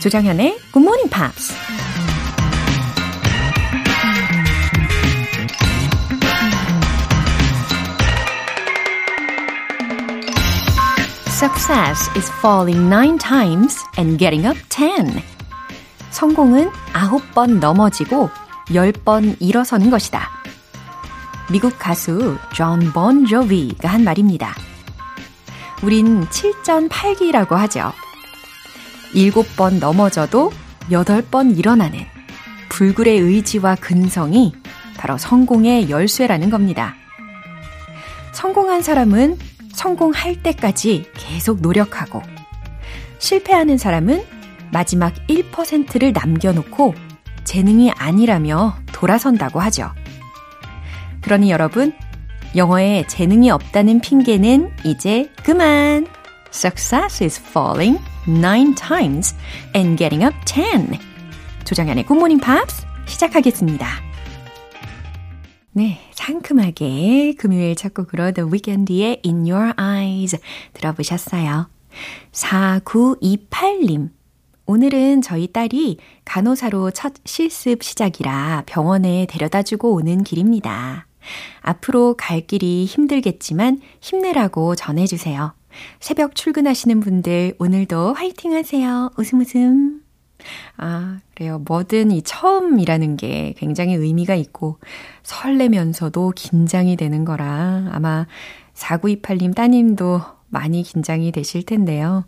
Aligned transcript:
조장현의 0.00 0.56
Good 0.72 0.82
Morning 0.82 1.10
Pops. 1.10 1.52
Success 11.26 12.10
is 12.16 12.30
falling 12.40 12.88
nine 12.88 13.18
times 13.18 13.76
and 13.98 14.18
getting 14.18 14.46
up 14.46 14.58
ten. 14.68 15.22
성공은 16.10 16.70
아홉 16.92 17.22
번 17.34 17.60
넘어지고 17.60 18.30
열 18.74 18.92
번 18.92 19.36
일어서는 19.40 19.90
것이다. 19.90 20.39
미국 21.50 21.78
가수 21.78 22.38
존 22.54 22.92
본 22.92 23.26
조비가 23.26 23.88
한 23.88 24.04
말입니다. 24.04 24.54
우린 25.82 26.24
7전8기라고 26.26 27.50
하죠. 27.52 27.92
일곱 29.14 29.56
번 29.56 29.80
넘어져도 29.80 30.52
여덟 30.92 31.22
번 31.22 31.56
일어나는 31.56 32.00
불굴의 32.68 33.18
의지와 33.18 33.74
근성이 33.76 34.54
바로 34.96 35.18
성공의 35.18 35.90
열쇠라는 35.90 36.50
겁니다. 36.50 36.94
성공한 38.32 38.82
사람은 38.82 39.36
성공할 39.72 40.42
때까지 40.42 41.10
계속 41.14 41.60
노력하고 41.60 42.22
실패하는 43.18 43.76
사람은 43.76 44.24
마지막 44.72 45.14
1%를 45.26 46.12
남겨놓고 46.12 46.94
재능이 47.44 47.90
아니라며 47.92 48.76
돌아선다고 48.92 49.58
하죠. 49.60 49.92
그러니 51.30 51.52
여러분, 51.52 51.92
영어에 52.56 53.06
재능이 53.06 53.52
없다는 53.52 54.00
핑계는 54.00 54.72
이제 54.84 55.30
그만! 55.44 56.08
Success 56.52 57.22
is 57.22 57.40
falling 57.40 58.02
nine 58.26 58.74
times 58.74 59.36
and 59.76 59.96
getting 59.96 60.24
up 60.24 60.36
ten. 60.44 60.98
조장현의 61.62 62.06
Morning 62.10 62.44
Pops 62.44 62.84
시작하겠습니다. 63.06 63.86
네, 65.70 66.00
상큼하게 66.10 67.34
금요일 67.38 67.76
첫 67.76 67.94
곡으로 67.94 68.32
The 68.32 68.50
Weeknd의 68.50 69.22
In 69.24 69.48
Your 69.48 69.72
Eyes 69.80 70.36
들어보셨어요. 70.72 71.70
4928님. 72.32 74.10
오늘은 74.66 75.22
저희 75.22 75.46
딸이 75.46 75.98
간호사로 76.24 76.90
첫 76.90 77.12
실습 77.24 77.84
시작이라 77.84 78.64
병원에 78.66 79.28
데려다 79.30 79.62
주고 79.62 79.94
오는 79.94 80.24
길입니다. 80.24 81.06
앞으로 81.60 82.14
갈 82.16 82.40
길이 82.40 82.84
힘들겠지만 82.84 83.80
힘내라고 84.00 84.74
전해주세요. 84.74 85.54
새벽 86.00 86.34
출근하시는 86.34 87.00
분들 87.00 87.54
오늘도 87.58 88.14
화이팅 88.14 88.54
하세요. 88.54 89.10
웃음 89.16 89.40
웃음. 89.40 90.02
아, 90.76 91.20
그래요. 91.34 91.58
뭐든 91.66 92.10
이 92.10 92.22
처음이라는 92.22 93.16
게 93.16 93.54
굉장히 93.58 93.94
의미가 93.94 94.34
있고 94.34 94.78
설레면서도 95.22 96.32
긴장이 96.34 96.96
되는 96.96 97.24
거라 97.24 97.88
아마 97.92 98.26
4928님 98.74 99.54
따님도 99.54 100.22
많이 100.48 100.82
긴장이 100.82 101.32
되실 101.32 101.64
텐데요. 101.64 102.24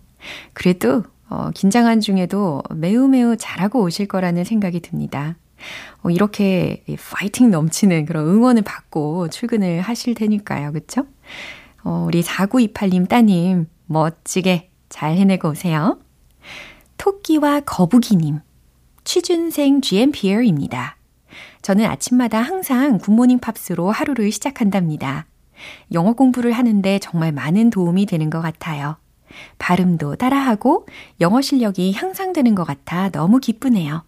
그래도 0.53 1.03
어, 1.29 1.51
긴장한 1.55 2.01
중에도 2.01 2.63
매우 2.75 3.09
매우 3.09 3.37
잘하고 3.37 3.83
오실 3.83 4.07
거라는 4.07 4.45
생각이 4.45 4.81
듭니다. 4.81 5.37
어, 6.03 6.11
이렇게 6.11 6.85
파이팅 7.11 7.51
넘치는 7.51 8.07
그런 8.07 8.27
응원을 8.27 8.63
받고 8.63 9.29
출근을 9.29 9.81
하실 9.81 10.15
테니까요. 10.15 10.73
그쵸? 10.73 11.07
어, 11.85 12.05
우리 12.07 12.23
4928님 12.23 13.09
따님 13.09 13.67
멋지게 13.87 14.71
잘 14.89 15.17
해내고 15.17 15.51
오세요. 15.51 15.99
토끼와 16.99 17.61
거북이님, 17.61 18.41
취준생 19.05 19.81
GMPR입니다. 19.81 20.97
저는 21.63 21.87
아침마다 21.87 22.41
항상 22.41 22.99
굿모닝 22.99 23.39
팝스로 23.39 23.91
하루를 23.91 24.31
시작한답니다. 24.31 25.27
영어 25.93 26.13
공부를 26.13 26.53
하는데 26.53 26.99
정말 26.99 27.33
많은 27.33 27.71
도움이 27.71 28.07
되는 28.07 28.31
것 28.31 28.41
같아요. 28.41 28.97
발음도 29.59 30.17
따라하고 30.17 30.87
영어 31.21 31.41
실력이 31.41 31.93
향상되는 31.95 32.55
것 32.55 32.65
같아 32.65 33.09
너무 33.11 33.39
기쁘네요. 33.39 34.05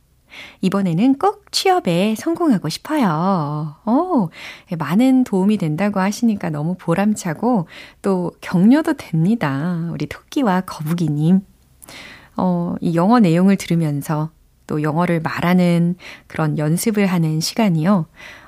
이번에는 0.61 1.19
꼭 1.19 1.51
취업에 1.53 2.15
성공하고 2.17 2.69
싶어요. 2.69 3.77
어, 3.85 4.29
많은 4.79 5.25
도움이 5.25 5.59
된다고 5.59 6.01
하시니까 6.01 6.51
너무 6.51 6.77
보람차고 6.79 7.69
또 8.03 8.33
격려도 8.41 8.95
됩니다. 8.95 9.89
우리 9.93 10.07
토끼와 10.07 10.63
거북이님. 10.63 11.41
어, 12.37 12.75
이 12.81 12.95
영어 12.95 13.21
내용을 13.21 13.57
들으면서 13.57 14.31
또 14.67 14.83
영어를 14.83 15.21
말하는 15.21 15.97
그런 16.27 16.59
연습을 16.59 17.07
하는 17.07 17.41
시간이요. 17.41 18.07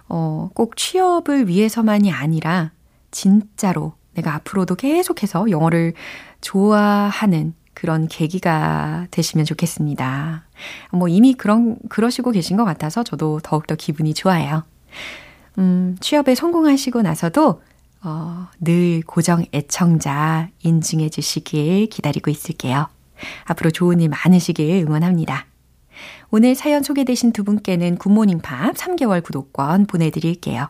어, 0.08 0.50
꼭 0.54 0.76
취업을 0.76 1.48
위해서만이 1.48 2.12
아니라 2.12 2.72
진짜로 3.10 3.94
내가 4.14 4.34
앞으로도 4.34 4.76
계속해서 4.76 5.50
영어를 5.50 5.92
좋아하는 6.40 7.54
그런 7.76 8.08
계기가 8.08 9.06
되시면 9.10 9.44
좋겠습니다. 9.44 10.44
뭐 10.92 11.08
이미 11.08 11.34
그런, 11.34 11.76
그러시고 11.90 12.30
계신 12.30 12.56
것 12.56 12.64
같아서 12.64 13.04
저도 13.04 13.40
더욱더 13.42 13.74
기분이 13.74 14.14
좋아요. 14.14 14.64
음, 15.58 15.94
취업에 16.00 16.34
성공하시고 16.34 17.02
나서도, 17.02 17.60
어, 18.02 18.48
늘 18.60 19.02
고정 19.02 19.44
애청자 19.52 20.48
인증해 20.62 21.10
주시길 21.10 21.90
기다리고 21.90 22.30
있을게요. 22.30 22.88
앞으로 23.44 23.70
좋은 23.70 24.00
일 24.00 24.08
많으시길 24.08 24.86
응원합니다. 24.86 25.44
오늘 26.30 26.54
사연 26.54 26.82
소개되신 26.82 27.32
두 27.32 27.44
분께는 27.44 27.96
굿모닝 27.98 28.38
팝 28.38 28.74
3개월 28.74 29.22
구독권 29.22 29.84
보내드릴게요. 29.84 30.68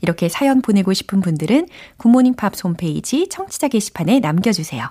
이렇게 0.00 0.28
사연 0.28 0.62
보내고 0.62 0.94
싶은 0.94 1.20
분들은 1.20 1.68
굿모닝 1.98 2.34
팝스 2.34 2.52
홈페이지 2.64 3.28
청취자 3.28 3.68
게시판에 3.68 4.18
남겨주세요. 4.18 4.90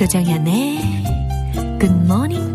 조정현의 0.00 0.80
굿모 1.78 2.49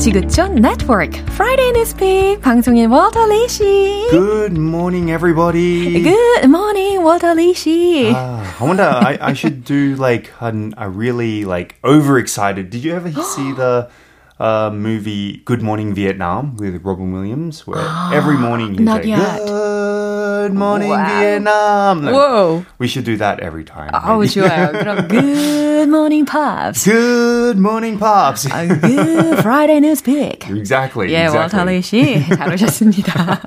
지구촌 0.00 0.56
네트워크 0.56 1.18
Friday 1.32 1.70
News 1.70 1.94
Pick 1.96 2.40
방송인 2.42 2.88
월터 2.90 3.26
리씨. 3.26 4.08
Good 4.10 4.56
morning, 4.58 5.10
everybody. 5.10 6.02
Good 6.02 6.44
morning, 6.48 7.00
월터 7.02 7.34
리씨. 7.34 8.12
Uh, 8.12 8.44
I 8.60 8.64
wonder. 8.64 8.84
I, 8.84 9.18
I 9.20 9.32
should 9.32 9.64
do 9.64 9.96
like 9.96 10.30
an, 10.40 10.74
a 10.76 10.88
really 10.88 11.44
like 11.44 11.76
overexcited. 11.84 12.70
Did 12.70 12.84
you 12.84 12.94
ever 12.94 13.10
see 13.22 13.52
the? 13.52 13.88
Uh, 14.38 14.68
movie 14.70 15.40
Good 15.46 15.62
Morning 15.62 15.94
Vietnam 15.94 16.58
with 16.58 16.84
Robin 16.84 17.10
Williams, 17.10 17.66
where 17.66 17.80
every 18.12 18.36
morning 18.36 18.72
he's 18.74 18.80
Not 18.84 18.96
like, 19.00 19.06
yet. 19.06 19.40
Good 19.46 20.52
morning 20.52 20.90
Wow. 20.90 21.08
Vietnam. 21.20 22.04
Whoa. 22.04 22.66
We 22.78 22.86
should 22.86 23.04
do 23.04 23.16
that 23.16 23.40
every 23.40 23.64
time. 23.64 23.92
아우 23.94 24.20
maybe. 24.20 24.34
좋아요. 24.36 24.72
그럼 24.76 25.08
Good 25.08 25.24
Good 25.80 25.88
morning, 25.88 26.26
pops. 26.26 26.84
Good 26.84 27.56
morning, 27.58 27.96
pops. 27.98 28.44
A 28.44 28.66
good 28.66 29.38
Friday 29.40 29.80
news 29.80 30.02
pick. 30.02 30.44
exactly. 30.50 31.08
예, 31.08 31.24
exactly. 31.24 31.38
워터리 31.38 31.80
씨, 31.80 32.22
잘 32.36 32.52
오셨습니다. 32.52 33.40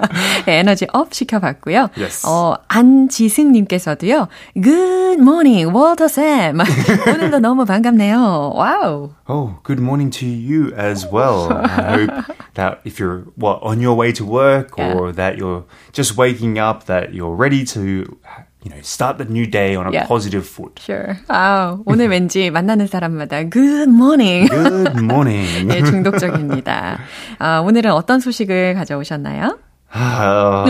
네, 0.47 0.57
에너지 0.59 0.87
업 0.91 1.13
시켜봤고요. 1.13 1.89
Yes. 1.95 2.25
어, 2.25 2.55
안지승님께서도요, 2.67 4.27
Good 4.59 5.19
morning, 5.21 5.71
워터 5.71 6.07
쌤. 6.07 6.57
오늘도 7.05 7.39
너무 7.39 7.65
반갑네요. 7.65 8.53
와우. 8.55 9.11
Oh, 9.27 9.59
good 9.63 9.79
morning 9.79 10.09
to 10.09 10.25
you 10.25 10.73
as 10.75 11.05
well. 11.11 11.51
I 11.53 11.93
hope 11.93 12.25
that 12.55 12.79
if 12.85 12.97
you're 12.99 13.25
what 13.35 13.59
on 13.61 13.81
your 13.81 13.93
way 13.95 14.11
to 14.13 14.25
work 14.25 14.79
or 14.79 15.11
that 15.11 15.37
you're 15.37 15.65
just 15.93 16.17
waking 16.17 16.57
up, 16.57 16.85
that 16.87 17.13
you're 17.13 17.35
ready 17.35 17.63
to, 17.65 18.17
you 18.63 18.69
know, 18.71 18.81
start 18.81 19.17
the 19.17 19.25
new 19.25 19.45
day 19.49 19.75
on 19.75 19.87
a 19.87 19.91
Yeah. 19.91 20.05
positive 20.07 20.45
foot. 20.45 20.79
Sure. 20.83 21.15
아, 21.29 21.77
오늘 21.85 22.09
왠지 22.09 22.49
만나는 22.51 22.87
사람마다 22.87 23.49
Good 23.49 23.89
morning. 23.89 24.49
Good 24.49 24.99
morning. 24.99 25.67
네, 25.67 25.81
중독적입니다. 25.83 26.99
아, 27.39 27.59
오늘은 27.59 27.91
어떤 27.91 28.19
소식을 28.19 28.73
가져오셨나요? 28.75 29.57
Uh, 29.91 30.69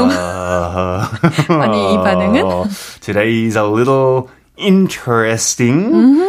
아니, 1.49 1.93
이 1.93 1.97
반응은? 1.97 2.43
Today's 3.01 3.55
a 3.57 3.63
little 3.65 4.29
interesting. 4.57 6.21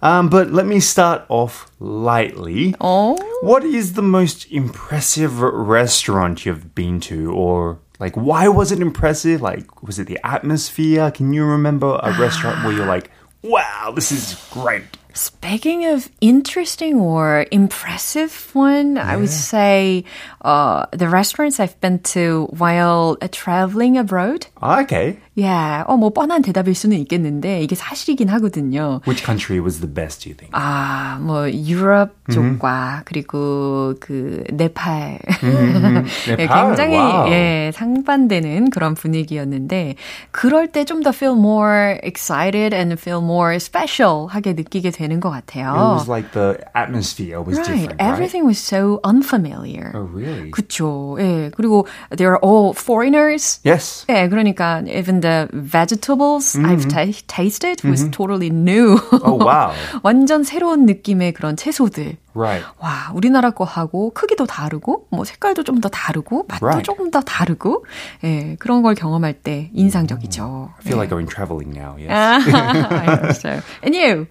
Um, 0.00 0.28
but 0.28 0.52
let 0.52 0.64
me 0.66 0.78
start 0.78 1.22
off 1.28 1.66
lightly. 1.80 2.74
어? 2.80 3.16
What 3.42 3.64
is 3.64 3.94
the 3.94 4.02
most 4.02 4.46
impressive 4.50 5.40
restaurant 5.42 6.46
you've 6.46 6.74
been 6.74 7.00
to? 7.00 7.32
Or, 7.32 7.78
like, 8.03 8.15
why 8.15 8.49
was 8.49 8.73
it 8.73 8.81
impressive? 8.81 9.41
Like, 9.41 9.81
was 9.81 9.97
it 9.97 10.07
the 10.07 10.19
atmosphere? 10.25 11.09
Can 11.09 11.31
you 11.31 11.45
remember 11.45 11.97
a 12.03 12.11
restaurant 12.19 12.65
where 12.65 12.73
you're 12.73 12.85
like, 12.85 13.09
wow, 13.41 13.93
this 13.95 14.11
is 14.11 14.35
great? 14.51 14.83
Speaking 15.13 15.85
of 15.85 16.09
interesting 16.19 16.99
or 16.99 17.45
impressive 17.51 18.49
one, 18.53 18.97
I 18.97 19.15
would 19.15 19.29
say 19.29 20.05
uh, 20.41 20.87
the 20.91 21.07
restaurants 21.07 21.59
I've 21.59 21.79
been 21.79 21.99
to 22.17 22.47
while 22.49 23.17
uh, 23.21 23.27
traveling 23.31 23.97
abroad. 23.97 24.47
Okay. 24.61 25.19
Yeah, 25.35 25.83
어, 25.87 25.97
뭐 25.97 26.11
뻔한 26.11 26.43
대답일 26.43 26.75
수는 26.75 26.97
있겠는데 26.99 27.61
이게 27.61 27.75
사실이긴 27.75 28.29
하거든요. 28.29 29.01
Which 29.07 29.25
country 29.25 29.59
was 29.59 29.79
the 29.79 29.91
best, 29.91 30.21
do 30.21 30.29
you 30.29 30.37
think? 30.37 30.51
아, 30.53 31.17
뭐 31.19 31.49
유럽 31.49 32.11
쪽과 32.31 33.01
그리고 33.05 33.95
그 33.99 34.43
네팔. 34.53 35.19
예, 35.43 36.35
네팔? 36.37 36.67
굉장히 36.67 36.97
와우. 36.97 37.29
예, 37.31 37.71
상반되는 37.73 38.69
그런 38.69 38.93
분위기였는데 38.93 39.95
그럴 40.31 40.67
때 40.67 40.85
좀 40.85 41.01
더 41.01 41.09
feel 41.09 41.35
more 41.35 41.97
excited 42.03 42.75
and 42.75 42.93
feel 42.99 43.17
more 43.23 43.55
special 43.55 44.27
하게 44.29 44.53
느끼게 44.53 44.91
되는 44.91 45.19
것 45.19 45.31
같아요. 45.31 45.73
It 45.73 45.93
was 45.97 46.09
like 46.09 46.31
the 46.33 46.59
atmosphere 46.75 47.41
was 47.41 47.57
right. 47.57 47.65
different, 47.65 47.99
right? 47.99 48.11
Everything 48.13 48.45
was 48.45 48.59
so 48.59 48.99
unfamiliar. 49.03 49.91
Oh, 49.95 50.07
really? 50.13 50.51
그쵸. 50.51 51.17
예. 51.19 51.49
그리고 51.55 51.87
they 52.15 52.27
are 52.27 52.37
all 52.43 52.73
foreigners. 52.77 53.59
Yes. 53.65 54.05
예, 54.09 54.29
그러니까 54.29 54.83
even 54.87 55.22
the 55.22 55.48
vegetables 55.52 56.56
I've 56.56 56.88
ta- 56.88 57.06
tasted 57.26 57.82
was 57.84 58.08
totally 58.10 58.50
new. 58.50 58.98
Oh, 59.22 59.34
wow. 59.38 59.72
완전 60.02 60.42
새로운 60.44 60.86
느낌의 60.86 61.32
그런 61.32 61.56
채소들. 61.56 62.16
Right. 62.34 62.64
와, 62.80 63.10
우리나라 63.14 63.50
거하고 63.50 64.10
크기도 64.14 64.46
다르고, 64.46 65.06
뭐 65.10 65.24
색깔도 65.24 65.62
좀 65.64 65.80
더 65.80 65.88
다르고, 65.88 66.44
맛도 66.48 66.66
Right. 66.66 66.84
조금 66.84 67.10
더 67.10 67.20
다르고, 67.20 67.84
예, 68.24 68.56
그런 68.58 68.82
걸 68.82 68.94
경험할 68.94 69.34
때 69.34 69.70
인상적이죠. 69.74 70.70
I 70.78 70.82
feel 70.82 70.96
like 70.98 71.10
going 71.10 71.26
traveling 71.28 71.72
now, 71.72 71.96
yes. 71.98 72.10
I 72.12 73.04
hope 73.16 73.32
so. 73.34 73.60
And 73.82 73.94
you? 73.96 74.26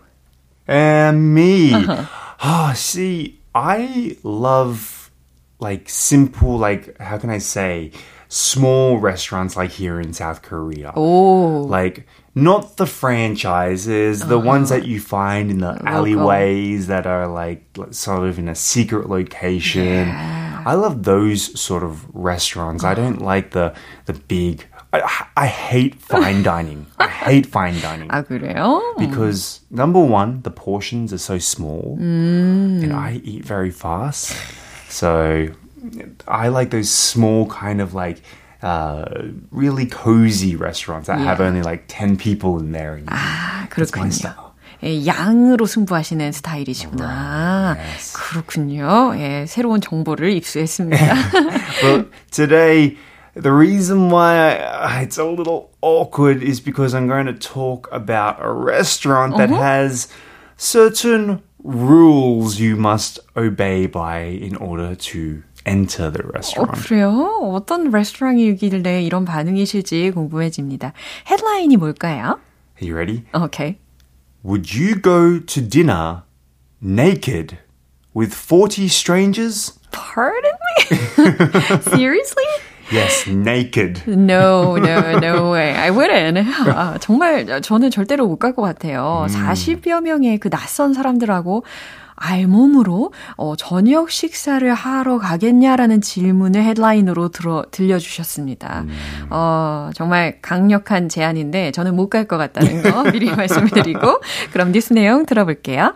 And 0.67 1.33
me. 1.33 1.73
Ah, 2.39 2.73
see, 2.75 3.39
I 3.55 4.15
love 4.23 5.09
like 5.59 5.89
simple, 5.89 6.57
like, 6.59 6.95
how 6.99 7.17
can 7.17 7.29
I 7.29 7.39
say, 7.39 7.91
small 8.31 8.97
restaurants 8.97 9.55
like 9.55 9.71
here 9.71 9.99
in 9.99 10.13
South 10.13 10.41
Korea. 10.41 10.91
오, 10.95 11.67
Like, 11.69 12.05
not 12.35 12.77
the 12.77 12.85
franchises, 12.85 14.21
the 14.27 14.37
ones 14.37 14.69
that 14.69 14.85
you 14.85 14.99
find 14.99 15.49
in 15.49 15.59
the 15.59 15.81
alleyways 15.85 16.87
that 16.87 17.07
are 17.07 17.27
like 17.27 17.63
sort 17.91 18.27
of 18.27 18.37
in 18.37 18.47
a 18.47 18.53
secret 18.55 19.09
location. 19.09 20.09
I 20.09 20.73
love 20.75 21.03
those 21.03 21.59
sort 21.59 21.81
of 21.83 22.05
restaurants. 22.13 22.83
I 22.83 22.93
don't 22.93 23.21
like 23.21 23.51
the 23.51 23.73
the 24.05 24.13
big. 24.13 24.65
I, 24.93 25.01
I 25.35 25.47
hate 25.47 25.95
fine 25.95 26.43
dining. 26.43 26.85
I 26.99 27.07
hate 27.07 27.45
fine 27.47 27.79
dining 27.81 28.09
아, 28.09 28.23
그래요? 28.23 28.81
because 28.99 29.61
number 29.71 29.99
one, 29.99 30.41
the 30.43 30.51
portions 30.51 31.11
are 31.11 31.17
so 31.17 31.37
small, 31.39 31.97
and 31.99 32.93
I 32.93 33.19
eat 33.23 33.43
very 33.45 33.71
fast. 33.71 34.35
So 34.89 35.47
I 36.27 36.47
like 36.49 36.69
those 36.71 36.89
small 36.89 37.47
kind 37.47 37.81
of 37.81 37.93
like. 37.93 38.21
Uh, 38.59 39.05
really 39.51 39.85
cozy 39.85 40.55
restaurants 40.55 41.05
that 41.05 41.19
have 41.19 41.39
only 41.39 41.61
like 41.61 41.83
10 41.87 42.17
people 42.17 42.57
in 42.59 42.71
there. 42.71 42.95
And 42.95 43.01
you- 43.05 43.15
아, 43.15 43.69
That's 43.69 43.93
my 43.95 44.07
그렇군요. 44.09 44.11
style. 44.11 44.53
예, 44.81 45.05
양으로 45.05 45.67
승부하시는 45.67 46.31
스타일이시구나. 46.31 47.77
Yes. 47.77 48.13
그렇군요. 48.17 49.13
예, 49.15 49.45
새로운 49.47 49.79
정보를 49.79 50.31
입수했습니다. 50.37 50.97
But 51.83 52.09
today, 52.31 52.97
the 53.35 53.51
reason 53.53 54.09
why 54.09 54.57
I, 54.57 55.03
it's 55.05 55.19
a 55.19 55.23
little 55.23 55.69
awkward 55.81 56.41
is 56.41 56.59
because 56.59 56.95
I'm 56.95 57.05
going 57.07 57.27
to 57.27 57.33
talk 57.37 57.87
about 57.91 58.37
a 58.41 58.51
restaurant 58.51 59.37
that 59.37 59.51
has 59.51 60.07
certain 60.57 61.43
rules 61.63 62.59
you 62.59 62.75
must 62.75 63.19
obey 63.35 63.85
by 63.85 64.21
in 64.21 64.55
order 64.55 64.95
to 64.95 65.43
enter 65.66 66.10
the 66.12 66.22
어, 66.24 66.30
restaurant. 66.34 66.82
그래요? 66.88 67.38
어떤 67.54 67.90
레스토랑이길래 67.90 69.02
이런 69.02 69.24
반응이실지 69.24 70.10
궁금해집니다. 70.12 70.92
헤드라인이 71.30 71.76
뭘까요? 71.76 72.38
Are 72.80 72.90
you 72.90 72.94
ready? 72.94 73.24
오케이. 73.34 73.76
Would 74.44 74.76
you 74.76 75.00
go 75.00 75.38
to 75.38 75.62
dinner 75.68 76.22
naked 76.82 77.58
with 78.14 78.34
40 78.34 78.86
strangers? 78.86 79.78
Pardon 79.92 80.52
me? 80.80 80.98
Seriously? 81.94 82.44
Yes, 82.90 83.26
naked. 83.26 84.02
No, 84.06 84.76
no, 84.76 85.18
no 85.18 85.50
way. 85.52 85.72
I 85.74 85.90
wouldn't. 85.90 86.36
아, 86.74 86.98
정말 87.00 87.62
저는 87.62 87.90
절대로 87.90 88.26
못 88.26 88.38
갈 88.38 88.52
것 88.54 88.62
같아요. 88.62 89.26
40여 89.30 90.02
명의 90.02 90.38
그 90.38 90.50
낯선 90.50 90.92
사람들하고 90.92 91.64
알몸으로 92.14 93.12
어, 93.36 93.56
저녁 93.56 94.10
식사를 94.10 94.72
하러 94.74 95.18
가겠냐라는 95.18 96.00
질문을 96.00 96.62
헤드라인으로 96.62 97.28
들어, 97.30 97.64
들려주셨습니다. 97.70 98.84
어, 99.30 99.90
정말 99.94 100.38
강력한 100.42 101.08
제안인데 101.08 101.72
저는 101.72 101.96
못 101.96 102.08
갈 102.10 102.26
것 102.26 102.36
같다는 102.36 102.82
거 102.82 103.02
미리 103.10 103.30
말씀을 103.34 103.70
드리고 103.70 104.20
그럼 104.52 104.72
뉴스 104.72 104.92
내용 104.92 105.24
들어볼게요. 105.26 105.94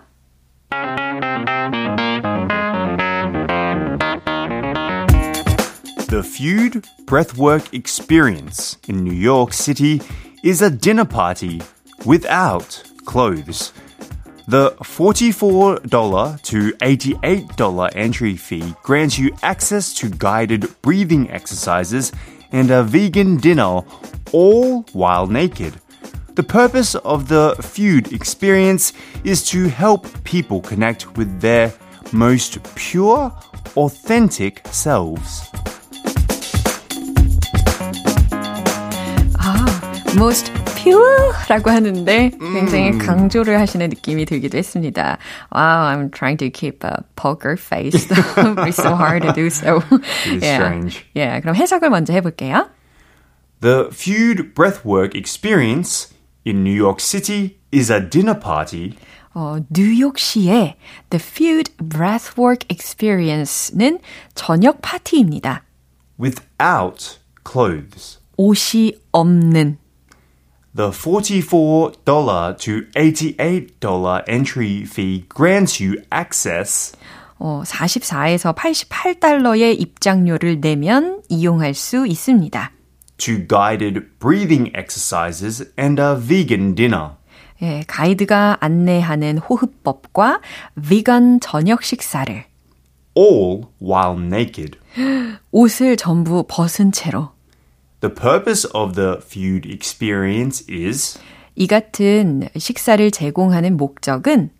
The 6.09 6.23
Feud 6.23 6.83
Breathwork 7.07 7.69
Experience 7.73 8.79
in 8.89 9.03
New 9.05 9.13
York 9.13 9.53
City 9.53 10.01
is 10.45 10.63
a 10.63 10.71
dinner 10.71 11.05
party 11.05 11.61
without 12.07 12.83
clothes. 13.05 13.73
The 14.49 14.71
$44 14.81 16.43
to 16.43 16.73
$88 16.73 17.91
entry 17.97 18.37
fee 18.37 18.75
grants 18.85 19.19
you 19.19 19.37
access 19.43 19.93
to 19.95 20.09
guided 20.09 20.81
breathing 20.83 21.29
exercises 21.33 22.13
and 22.53 22.71
a 22.71 22.85
vegan 22.85 23.39
dinner, 23.39 23.83
all 24.33 24.83
while 24.93 25.27
naked. 25.27 25.81
The 26.37 26.45
purpose 26.45 26.95
of 26.95 27.27
the 27.27 27.57
Feud 27.61 28.13
experience 28.13 28.93
is 29.25 29.45
to 29.49 29.69
help 29.69 30.07
people 30.23 30.61
connect 30.61 31.17
with 31.17 31.41
their 31.41 31.73
most 32.13 32.63
pure, 32.77 33.37
authentic 33.77 34.65
selves. 34.69 35.51
Ah, 39.41 40.05
most 40.15 40.53
라고 41.52 41.70
하는데 41.70 42.32
굉장히 42.40 42.98
강조를 42.98 43.60
하시는 43.60 43.90
느낌이 43.90 44.26
들기도 44.26 44.58
했습니다. 44.58 45.18
Wow, 45.54 45.92
I'm 45.92 46.12
trying 46.12 46.38
to 46.38 46.50
keep 46.50 46.84
a 46.86 47.04
poker 47.16 47.58
face. 47.58 48.08
It's 48.08 48.82
so 48.82 48.96
hard 48.96 49.24
to 49.24 49.34
do 49.34 49.48
so. 49.48 49.82
It 50.28 50.36
is 50.36 50.44
strange. 50.46 51.06
예, 51.16 51.42
그럼 51.42 51.56
해석을 51.56 51.90
먼저 51.90 52.14
해볼게요. 52.14 52.70
The 53.60 53.90
Feud 53.92 54.54
Breathwork 54.56 55.14
experience 55.14 56.14
in 56.46 56.64
New 56.64 56.74
York 56.74 57.02
City 57.02 57.58
is 57.74 57.92
a 57.92 58.00
dinner 58.00 58.40
party 58.40 58.96
어, 59.34 59.58
뉴욕시의 59.70 60.78
The 61.10 61.22
Feud 61.22 61.72
Breathwork 61.78 62.66
Experience는 62.70 64.00
저녁 64.36 64.82
파티입니다. 64.82 65.64
without 66.20 67.20
clothes. 67.46 68.20
옷이 68.38 68.94
없는 69.12 69.78
The 70.77 70.91
$44 70.91 72.59
to 72.59 72.83
$88 72.95 74.23
entry 74.29 74.83
fee 74.83 75.25
grants 75.35 75.83
you 75.83 76.03
access 76.13 76.93
어, 77.39 77.63
44에서 77.65 78.55
88달러의 78.55 79.81
입장료를 79.81 80.61
내면 80.61 81.23
이용할 81.31 81.73
수 81.75 82.07
있습니다. 82.07 82.73
to 83.19 83.39
guided 83.49 84.01
breathing 84.19 84.71
exercises 84.77 85.65
and 85.79 86.01
a 86.01 86.15
vegan 86.15 86.75
dinner. 86.75 87.13
예, 87.63 87.83
가이드가 87.87 88.59
안내하는 88.61 89.39
호흡법과 89.39 90.41
비건 90.87 91.41
저녁 91.41 91.83
식사를 91.83 92.45
all 93.17 93.63
while 93.81 94.19
naked. 94.23 94.79
옷을 95.53 95.97
전부 95.97 96.45
벗은 96.47 96.93
채로 96.93 97.31
The 98.07 98.15
purpose 98.15 98.65
of 98.73 98.95
the 98.95 99.17
food 99.21 99.69
experience 99.69 100.65
is 100.71 101.19
이 101.57 101.67
같은 101.67 102.49
식사를 102.57 103.11
제공하는 103.11 103.77
목적은 103.77 104.51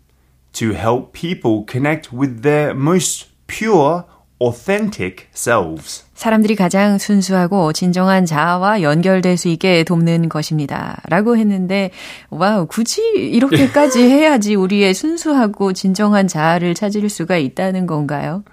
to 0.51 0.71
help 0.71 1.13
people 1.13 1.63
connect 1.65 2.13
with 2.13 2.41
their 2.41 2.75
most 2.75 3.29
pure, 3.47 4.03
authentic 4.43 5.27
selves. 5.33 6.03
사람들이 6.13 6.57
가장 6.57 6.97
순수하고 6.97 7.71
진정한 7.71 8.25
자아와 8.25 8.81
연결될 8.81 9.37
수 9.37 9.47
있게 9.47 9.85
돕는 9.85 10.27
것입니다. 10.27 11.01
라고 11.07 11.37
했는데, 11.37 11.91
와우, 12.29 12.65
굳이 12.65 13.01
이렇게까지 13.15 14.01
해야지 14.01 14.55
우리의 14.55 14.93
순수하고 14.93 15.71
진정한 15.71 16.27
자아를 16.27 16.73
찾을 16.73 17.07
수가 17.07 17.37
있다는 17.37 17.87
건가요? 17.87 18.43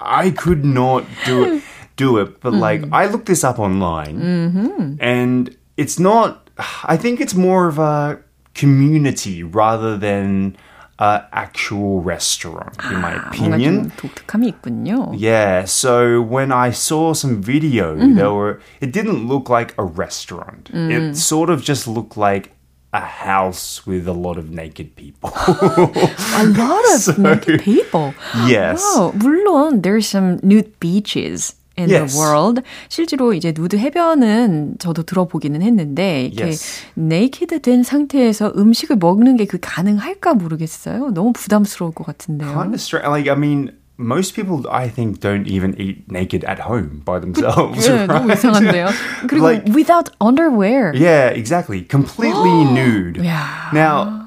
I 0.00 0.32
could 0.38 0.64
not 0.64 1.04
do 1.24 1.42
it, 1.42 1.62
do 1.95 2.17
it, 2.17 2.41
but 2.41 2.53
like 2.53 2.83
I 2.91 3.07
looked 3.07 3.27
this 3.27 3.43
up 3.43 3.59
online, 3.59 4.97
and 4.99 5.55
it's 5.77 5.99
not. 5.99 6.49
I 6.83 6.97
think 6.97 7.19
it's 7.21 7.33
more 7.33 7.67
of 7.67 7.79
a 7.79 8.19
community 8.53 9.43
rather 9.43 9.97
than 9.97 10.57
an 10.99 11.23
actual 11.31 12.01
restaurant, 12.01 12.77
in 12.91 13.01
my 13.01 13.13
뭔가 13.13 13.27
opinion. 13.29 13.89
좀 13.89 13.91
독특함이 13.97 14.47
있군요. 14.47 15.13
Yeah, 15.17 15.65
so 15.65 16.21
when 16.21 16.51
I 16.51 16.69
saw 16.71 17.13
some 17.13 17.41
video, 17.41 17.95
there 17.95 18.31
were 18.31 18.61
it 18.79 18.91
didn't 18.91 19.27
look 19.27 19.49
like 19.49 19.73
a 19.77 19.83
restaurant. 19.83 20.69
It 20.73 21.15
sort 21.17 21.49
of 21.49 21.63
just 21.63 21.87
looked 21.87 22.17
like 22.17 22.51
a 22.93 22.99
house 22.99 23.87
with 23.87 24.05
a 24.05 24.13
lot 24.13 24.37
of 24.37 24.51
naked 24.51 24.95
people. 24.97 25.31
A 25.33 26.43
lot 26.43 26.83
of 26.93 27.17
naked 27.17 27.63
people. 27.63 28.13
Yes. 28.45 28.83
Wow, 28.83 29.13
물론 29.15 29.81
there's 29.81 30.07
some 30.07 30.39
nude 30.43 30.77
beaches 30.79 31.55
In 31.78 31.88
Yes. 31.90 32.12
the 32.14 32.20
world. 32.20 32.62
실제로 32.88 33.32
이제 33.34 33.52
누드 33.54 33.76
해변은 33.76 34.76
저도 34.78 35.02
들어보기는 35.04 35.60
했는데 35.62 36.26
이렇게 36.32 36.44
Yes. 36.44 36.86
네이키드 36.94 37.60
된 37.62 37.82
상태에서 37.82 38.52
음식을 38.56 38.96
먹는 38.96 39.36
게 39.36 39.46
그 39.46 39.58
가능할까 39.60 40.34
모르겠어요. 40.34 41.10
너무 41.14 41.32
부담스러울 41.32 41.92
것 41.94 42.04
같은데요. 42.06 42.48
kind 42.52 42.74
of 42.74 42.80
strange. 42.80 43.06
Like, 43.08 43.30
I 43.30 43.36
mean, 43.38 43.70
most 43.98 44.34
people, 44.34 44.68
I 44.70 44.88
think, 44.90 45.20
don't 45.20 45.46
even 45.48 45.74
eat 45.80 46.04
naked 46.10 46.44
at 46.44 46.60
home 46.60 47.00
by 47.06 47.20
themselves. 47.20 47.86
예, 47.88 48.06
너무 48.06 48.28
right? 48.28 48.36
이상한데요. 48.36 48.88
그리고 49.28 49.46
Like- 49.46 49.72
without 49.72 50.10
underwear. 50.20 50.92
Yeah, 50.94 51.30
exactly. 51.32 51.86
Completely 51.88 52.64
nude. 52.74 53.22
야. 53.24 53.70
Now, 53.72 54.26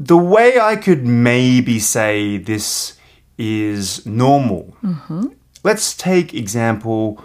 the 0.00 0.16
way 0.18 0.58
I 0.58 0.74
could 0.76 1.06
maybe 1.06 1.76
say 1.78 2.38
this 2.42 2.94
is 3.38 4.02
normal. 4.06 4.74
Mm-hmm. 4.84 5.28
Let's 5.64 5.94
take 5.94 6.34
example 6.34 7.22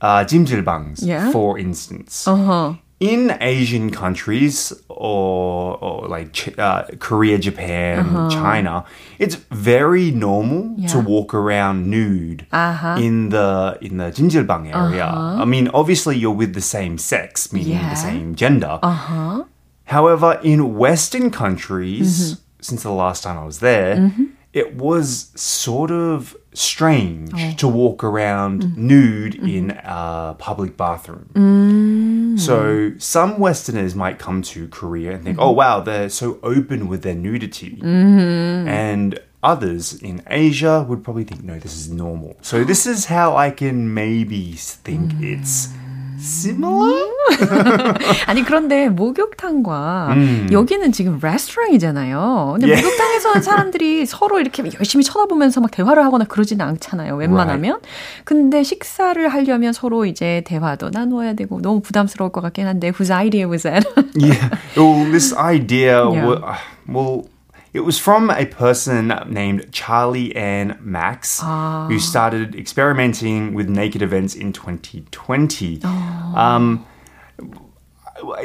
uh, 0.00 0.24
jimjilbangs, 0.24 1.04
Yeah. 1.04 1.30
for 1.30 1.58
instance. 1.58 2.26
Uh-huh. 2.28 2.74
In 2.98 3.36
Asian 3.42 3.90
countries 3.90 4.72
or, 4.88 5.76
or 5.84 6.08
like 6.08 6.58
uh, 6.58 6.84
Korea, 6.98 7.36
Japan, 7.38 8.30
China, 8.30 8.84
it's 9.18 9.34
very 9.50 10.10
normal 10.10 10.76
to 10.88 10.98
Uh-huh. 10.98 11.00
Walk 11.06 11.34
around 11.34 11.90
nude 11.90 12.46
Uh-huh. 12.52 12.96
in 12.98 13.28
the 13.28 13.76
in 13.82 13.98
the 13.98 14.10
jimjilbang 14.10 14.72
area. 14.74 15.06
I 15.42 15.44
mean, 15.44 15.68
obviously 15.74 16.16
you're 16.16 16.38
with 16.42 16.54
the 16.54 16.62
same 16.76 16.96
sex, 16.96 17.52
meaning 17.52 17.72
Yeah. 17.76 17.90
the 17.90 17.96
same 17.96 18.34
gender. 18.34 18.78
Uh-huh. 18.82 19.44
However, 19.84 20.40
in 20.42 20.76
Western 20.78 21.30
countries, 21.30 22.08
Mm-hmm. 22.32 22.62
since 22.68 22.82
the 22.82 22.92
last 23.04 23.22
time 23.24 23.36
I 23.38 23.44
was 23.44 23.58
there, 23.60 24.10
it 24.54 24.74
was 24.76 25.30
sort 25.36 25.90
of 25.90 26.34
strange 26.58 27.32
Oh. 27.34 27.52
to 27.58 27.68
walk 27.68 28.02
around 28.02 28.62
Mm-hmm. 28.62 28.86
nude 28.86 29.34
in 29.34 29.70
a 29.84 30.34
public 30.38 30.76
bathroom. 30.76 31.28
Mm. 31.34 32.38
So 32.38 32.92
some 32.98 33.38
Westerners 33.38 33.94
might 33.94 34.18
come 34.18 34.42
to 34.42 34.68
Korea 34.68 35.12
and 35.14 35.24
think, 35.24 35.36
Mm-hmm. 35.38 35.48
oh, 35.48 35.52
wow, 35.52 35.80
they're 35.80 36.08
so 36.08 36.38
open 36.42 36.88
with 36.88 37.02
their 37.02 37.14
nudity. 37.14 37.76
Mm-hmm. 37.76 38.68
And 38.68 39.18
others 39.42 39.94
in 40.02 40.22
Asia 40.28 40.84
would 40.88 41.04
probably 41.04 41.24
think, 41.24 41.42
no, 41.44 41.58
this 41.58 41.74
is 41.76 41.88
normal. 41.90 42.36
So 42.42 42.64
this 42.64 42.86
is 42.86 43.06
how 43.06 43.36
I 43.36 43.50
can 43.50 43.92
maybe 43.94 44.52
think 44.86 45.12
Mm. 45.12 45.22
it's 45.40 45.68
similar. 46.26 47.06
아니 48.26 48.42
그런데 48.44 48.88
목욕탕과 48.88 50.08
음. 50.12 50.48
여기는 50.50 50.90
지금 50.92 51.18
레스토랑이잖아요. 51.22 52.56
근데 52.58 52.72
예. 52.72 52.76
목욕탕에서는 52.76 53.42
사람들이 53.42 54.04
서로 54.06 54.40
이렇게 54.40 54.62
열심히 54.78 55.04
쳐다보면서 55.04 55.60
막 55.60 55.70
대화를 55.70 56.04
하거나 56.04 56.24
그러지는 56.24 56.66
않잖아요. 56.66 57.16
웬만하면. 57.16 57.80
근데 58.24 58.62
식사를 58.62 59.26
하려면 59.28 59.72
서로 59.72 60.04
이제 60.06 60.42
대화도 60.46 60.90
나누어야 60.92 61.34
되고 61.34 61.60
너무 61.60 61.80
부담스러울 61.80 62.32
것 62.32 62.40
같긴 62.40 62.66
한데 62.66 62.88
whose 62.88 63.12
idea 63.12 63.48
was 63.48 63.62
that? 63.62 63.86
yeah. 64.20 64.50
Well, 64.76 65.10
this 65.10 65.34
idea, 65.36 66.04
Yeah. 66.10 66.26
wa- 66.26 66.56
well, 66.88 67.22
it 67.76 67.84
was 67.84 67.98
from 67.98 68.30
a 68.30 68.46
person 68.46 69.08
named 69.28 69.70
Charlie 69.70 70.34
Ann 70.34 70.78
Max, 70.80 71.40
who 71.40 71.46
ah. 71.46 71.98
started 71.98 72.54
experimenting 72.54 73.52
with 73.52 73.68
naked 73.68 74.00
events 74.00 74.34
in 74.34 74.54
2020. 74.54 75.82
Um, 75.84 76.86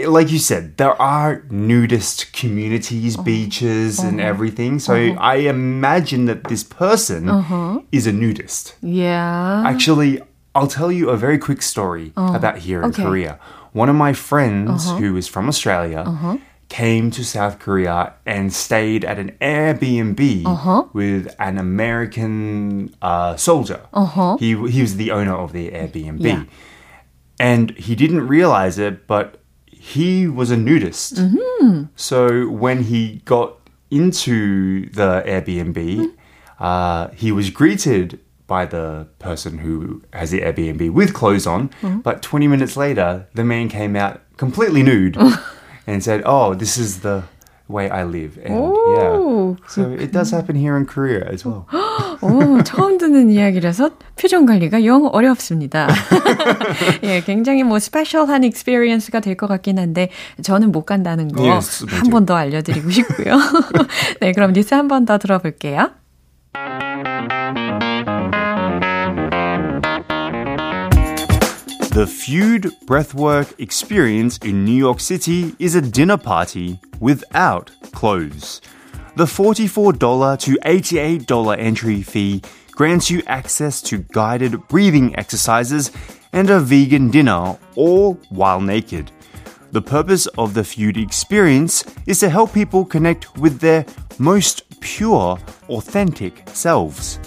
like 0.06 0.30
you 0.30 0.38
said, 0.38 0.76
there 0.76 1.02
are 1.02 1.44
nudist 1.50 2.34
communities, 2.34 3.18
oh. 3.18 3.24
beaches, 3.24 4.00
and 4.00 4.20
uh-huh. 4.20 4.30
everything. 4.30 4.80
So 4.80 4.96
uh-huh. 4.96 5.18
I 5.18 5.36
imagine 5.36 6.26
that 6.26 6.44
this 6.50 6.66
person 6.66 7.30
uh-huh. 7.30 7.80
is 7.94 8.08
a 8.08 8.12
nudist. 8.12 8.76
yeah. 8.82 9.64
Actually, 9.66 10.22
I'll 10.54 10.68
tell 10.68 10.92
you 10.92 11.10
a 11.10 11.16
very 11.16 11.38
quick 11.38 11.62
story 11.62 12.12
oh. 12.18 12.36
about 12.36 12.58
here 12.58 12.84
in 12.84 12.90
okay. 12.90 13.04
Korea. 13.04 13.40
One 13.72 13.88
of 13.88 13.96
my 13.96 14.12
friends 14.12 14.92
who 14.92 15.16
is 15.16 15.30
from 15.30 15.48
Australia 15.48 16.04
came 16.72 17.12
to 17.12 17.22
South 17.26 17.60
Korea 17.60 18.14
and 18.26 18.54
stayed 18.54 19.04
at 19.04 19.20
an 19.20 19.36
Airbnb 19.42 20.46
uh-huh. 20.46 20.86
with 20.94 21.36
an 21.38 21.58
American 21.58 22.96
uh, 23.02 23.36
soldier. 23.36 23.82
Uh-huh. 23.94 24.38
He, 24.38 24.56
he 24.70 24.82
was 24.82 24.96
the 24.96 25.12
owner 25.12 25.36
of 25.36 25.52
the 25.52 25.70
Airbnb. 25.70 26.24
Yeah. 26.24 26.44
And 27.42 27.72
he 27.72 27.94
didn't 27.94 28.26
realize 28.26 28.80
it, 28.80 29.06
but 29.06 29.42
he 29.66 30.30
was 30.30 30.50
a 30.50 30.56
nudist. 30.56 31.16
Mm-hmm. 31.16 31.84
So 31.98 32.48
when 32.48 32.84
he 32.84 33.22
got 33.26 33.58
into 33.90 34.90
the 34.92 35.24
Airbnb, 35.28 35.74
mm-hmm. 35.76 36.64
uh, 36.64 37.10
he 37.10 37.34
was 37.34 37.50
greeted 37.50 38.18
by 38.48 38.66
the 38.66 39.10
person 39.20 39.58
who 39.58 40.04
has 40.14 40.32
the 40.32 40.40
Airbnb 40.40 40.92
with 40.92 41.14
clothes 41.14 41.46
on. 41.46 41.68
Mm-hmm. 41.82 42.00
But 42.00 42.22
20 42.22 42.48
minutes 42.48 42.78
later, 42.78 43.28
the 43.34 43.44
man 43.44 43.68
came 43.68 43.98
out 43.98 44.22
completely 44.38 44.84
nude 44.84 45.18
and 45.88 46.04
said, 46.04 46.22
Oh, 46.26 46.54
this 46.56 46.78
is 46.78 47.02
the 47.02 47.24
way 47.68 47.90
I 47.90 48.04
live. 48.04 48.38
And 48.44 48.54
Oh, 48.54 49.56
yeah. 49.56 49.68
So 49.68 49.92
it 49.92 50.12
does 50.12 50.32
happen 50.32 50.56
here 50.56 50.76
in 50.78 50.86
Korea 50.86 51.24
as 51.32 51.46
well. 51.46 51.66
오, 52.22 52.62
처음 52.64 52.98
듣는 53.00 53.32
이야기라서 53.32 53.92
표정 54.20 54.46
관리가 54.46 54.86
영 54.86 55.06
어렵습니다. 55.08 55.88
예, 57.04 57.22
굉장히 57.22 57.64
뭐 57.64 57.80
스페셜한 57.80 58.44
익스피리언스가 58.44 59.22
될 59.22 59.36
것 59.36 59.48
같긴 59.48 59.80
한데 59.80 60.10
저는 60.44 60.72
못 60.72 60.84
간다는 60.86 61.30
거 61.30 61.42
한. 61.50 61.62
번 62.12 62.26
더 62.26 62.36
알려드리고 62.36 62.90
싶고요. 62.92 63.38
네, 64.20 64.34
그럼 64.34 64.54
뉴스 64.54 64.74
한 64.76 64.88
번 64.88 65.06
더 65.06 65.18
들어볼게요. 65.18 65.90
The 71.92 72.08
Feud 72.08 72.72
Breathwork 72.86 73.60
experience 73.60 74.38
in 74.38 74.64
New 74.64 74.72
York 74.78 75.02
City 75.02 75.54
is 75.60 75.76
a 75.76 75.82
dinner 75.82 76.16
party 76.16 76.80
without 77.02 77.70
clothes. 77.92 78.62
The 79.18 79.26
$44 79.26 80.40
to 80.40 80.58
$88 80.64 81.60
entry 81.60 82.02
fee 82.02 82.44
grants 82.72 83.12
you 83.12 83.22
access 83.28 83.82
to 83.82 84.06
guided 84.14 84.70
breathing 84.70 85.14
exercises 85.18 85.92
and 86.32 86.50
a 86.50 86.62
vegan 86.62 87.12
dinner, 87.12 87.60
all 87.76 88.14
while 88.30 88.62
naked. 88.62 89.12
The 89.74 89.82
purpose 89.82 90.28
of 90.38 90.54
the 90.54 90.64
Feud 90.64 90.96
experience 90.96 91.84
is 92.08 92.22
to 92.22 92.30
help 92.30 92.54
people 92.54 92.86
connect 92.86 93.38
with 93.38 93.60
their 93.60 93.86
most 94.18 94.80
pure, 94.80 95.38
authentic 95.68 96.48
selves. 96.48 97.20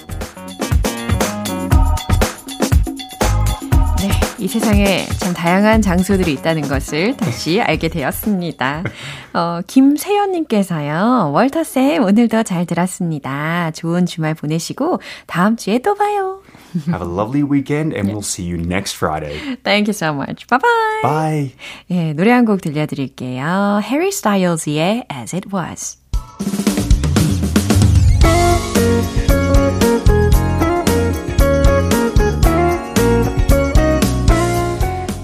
이 4.44 4.46
세상에 4.46 5.06
참 5.20 5.32
다양한 5.32 5.80
장소들이 5.80 6.30
있다는 6.34 6.68
것을 6.68 7.16
다시 7.16 7.62
알게 7.62 7.88
되었습니다. 7.88 8.84
어, 9.32 9.60
김세연님께서요, 9.66 11.30
월터쌤, 11.32 12.02
오늘도 12.04 12.42
잘 12.42 12.66
들었습니다. 12.66 13.70
좋은 13.70 14.04
주말 14.04 14.34
보내시고, 14.34 15.00
다음 15.26 15.56
주에 15.56 15.78
또 15.78 15.94
봐요. 15.94 16.42
Have 16.88 17.00
a 17.08 17.10
lovely 17.10 17.42
weekend 17.42 17.96
and 17.96 18.12
we'll 18.12 18.18
see 18.22 18.46
you 18.46 18.60
next 18.60 18.96
Friday. 18.98 19.56
Thank 19.64 19.88
you 19.88 19.94
so 19.94 20.12
much. 20.12 20.46
Bye 20.46 20.58
bye. 20.58 21.02
Bye. 21.02 21.52
예, 21.90 22.12
노래 22.12 22.30
한 22.32 22.44
곡 22.44 22.60
들려드릴게요. 22.60 23.80
Harry 23.82 24.08
Styles의 24.08 25.06
As 25.10 25.34
It 25.34 25.48
Was. 25.54 25.96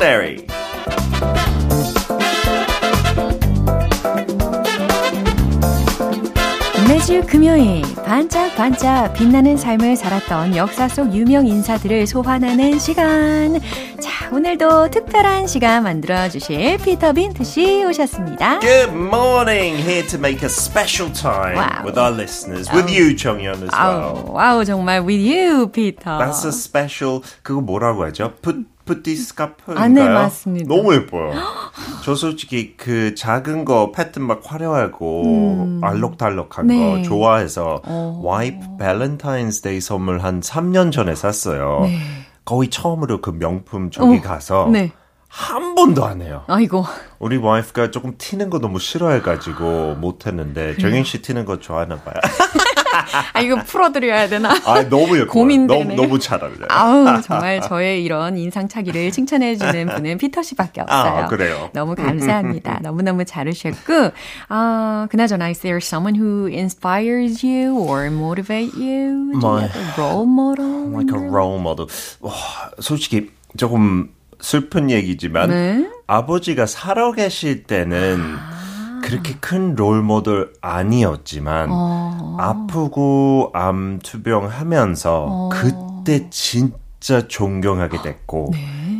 Extraordinary. 0.00 0.46
매주 6.88 7.22
금요일 7.26 7.82
반짝반짝 8.04 9.12
빛나는 9.14 9.56
삶을 9.56 9.96
살았던 9.96 10.56
역사 10.56 10.88
속 10.88 11.14
유명 11.14 11.46
인사들을 11.46 12.06
소환하는 12.06 12.78
시간. 12.78 13.60
자, 14.00 14.28
오늘도 14.32 14.90
특별한 14.90 15.46
시간 15.46 15.84
만들어 15.84 16.28
주실 16.28 16.78
피터 16.78 17.12
빈트 17.12 17.44
씨 17.44 17.84
오셨습니다. 17.84 18.60
Good 18.60 18.90
morning. 18.92 19.76
Here 19.80 20.06
to 20.08 20.18
make 20.18 20.42
a 20.42 20.50
special 20.50 21.12
time 21.12 21.56
Wow. 21.56 21.84
with 21.84 21.98
our 21.98 22.12
listeners, 22.12 22.68
with 22.74 22.90
you, 22.90 23.14
정연, 23.14 23.62
as 23.62 23.70
well. 23.72 24.24
Wow 24.32 24.64
정말 24.64 25.00
with 25.06 25.22
you, 25.22 25.68
피터. 25.70 26.18
That's 26.18 26.44
a 26.44 26.50
special. 26.52 27.20
그거 27.42 27.60
뭐라고 27.60 28.04
하죠? 28.06 28.32
쁘 28.42 28.64
쁘띠 28.90 29.20
스카프인가요? 29.20 29.84
아, 29.84 29.88
네, 29.88 30.08
맞습니다. 30.08 30.74
너무 30.74 30.94
예뻐요. 30.94 31.32
저 32.04 32.14
솔직히 32.14 32.74
그 32.76 33.14
작은 33.14 33.64
거 33.64 33.92
패턴 33.92 34.24
막 34.24 34.40
화려하고 34.44 35.78
알록달록한 35.82 36.64
음. 36.64 36.68
네. 36.68 36.78
거 36.78 37.02
좋아해서 37.02 37.82
와이프 38.22 38.76
Valentine's 38.78 39.58
Day 39.58 39.80
선물 39.80 40.20
한 40.20 40.40
3년 40.40 40.90
전에 40.92 41.14
샀어요. 41.14 41.86
거의 42.44 42.68
처음으로 42.68 43.20
그 43.20 43.30
명품 43.30 43.90
저기 43.90 44.18
어, 44.18 44.20
가서 44.20 44.68
네. 44.72 44.90
한 45.28 45.76
번도 45.76 46.04
안 46.04 46.22
해요. 46.22 46.42
아이고. 46.48 46.84
우리 47.20 47.36
와이프가 47.36 47.92
조금 47.92 48.14
튀는 48.18 48.50
거 48.50 48.58
너무 48.58 48.80
싫어해가지고 48.80 49.94
못 49.94 50.26
했는데 50.26 50.76
정현 50.76 51.04
씨 51.04 51.22
튀는 51.22 51.44
거 51.44 51.60
좋아하나 51.60 51.96
봐요. 51.96 52.14
아, 53.32 53.40
이거 53.40 53.56
풀어드려야 53.62 54.28
되나? 54.28 54.50
아 54.64 54.82
너무 54.88 55.14
예뻐요. 55.16 55.26
고민되네. 55.28 55.84
너무 55.84 55.96
너무 56.02 56.18
잘 56.18 56.42
어울려요. 56.42 56.66
아우, 56.68 57.22
정말 57.22 57.60
저의 57.60 58.04
이런 58.04 58.36
인상차기를 58.36 59.10
칭찬해주는 59.12 59.86
분은 59.88 60.18
피터 60.18 60.42
씨밖에 60.42 60.80
없어요. 60.82 61.24
아, 61.24 61.26
그래요? 61.26 61.70
너무 61.72 61.94
감사합니다. 61.94 62.80
너무너무 62.82 63.24
잘하셨고, 63.24 64.10
아, 64.48 65.06
그나저나, 65.10 65.46
is 65.48 65.60
there 65.60 65.78
someone 65.82 66.18
who 66.20 66.46
inspires 66.48 67.44
you 67.46 67.76
or 67.78 68.06
motivate 68.06 68.72
you? 68.74 69.32
My- 69.34 69.64
a 69.64 69.94
role 69.98 70.26
model? 70.26 70.90
like 70.92 71.10
a 71.14 71.18
role 71.28 71.58
model. 71.60 71.86
와, 72.20 72.32
솔직히 72.80 73.30
조금 73.56 74.10
슬픈 74.40 74.90
얘기지만 74.90 75.50
네. 75.50 75.86
아버지가 76.06 76.66
살아 76.66 77.12
계실 77.12 77.64
때는 77.64 78.36
그렇게 79.02 79.34
큰 79.40 79.74
롤 79.74 80.02
모델 80.02 80.52
아니었지만 80.60 81.68
어. 81.70 82.36
아프고 82.38 83.50
암 83.54 83.98
투병하면서 84.02 85.50
그때 85.52 86.28
진짜 86.30 87.26
존경하게 87.28 88.02
됐고 88.02 88.52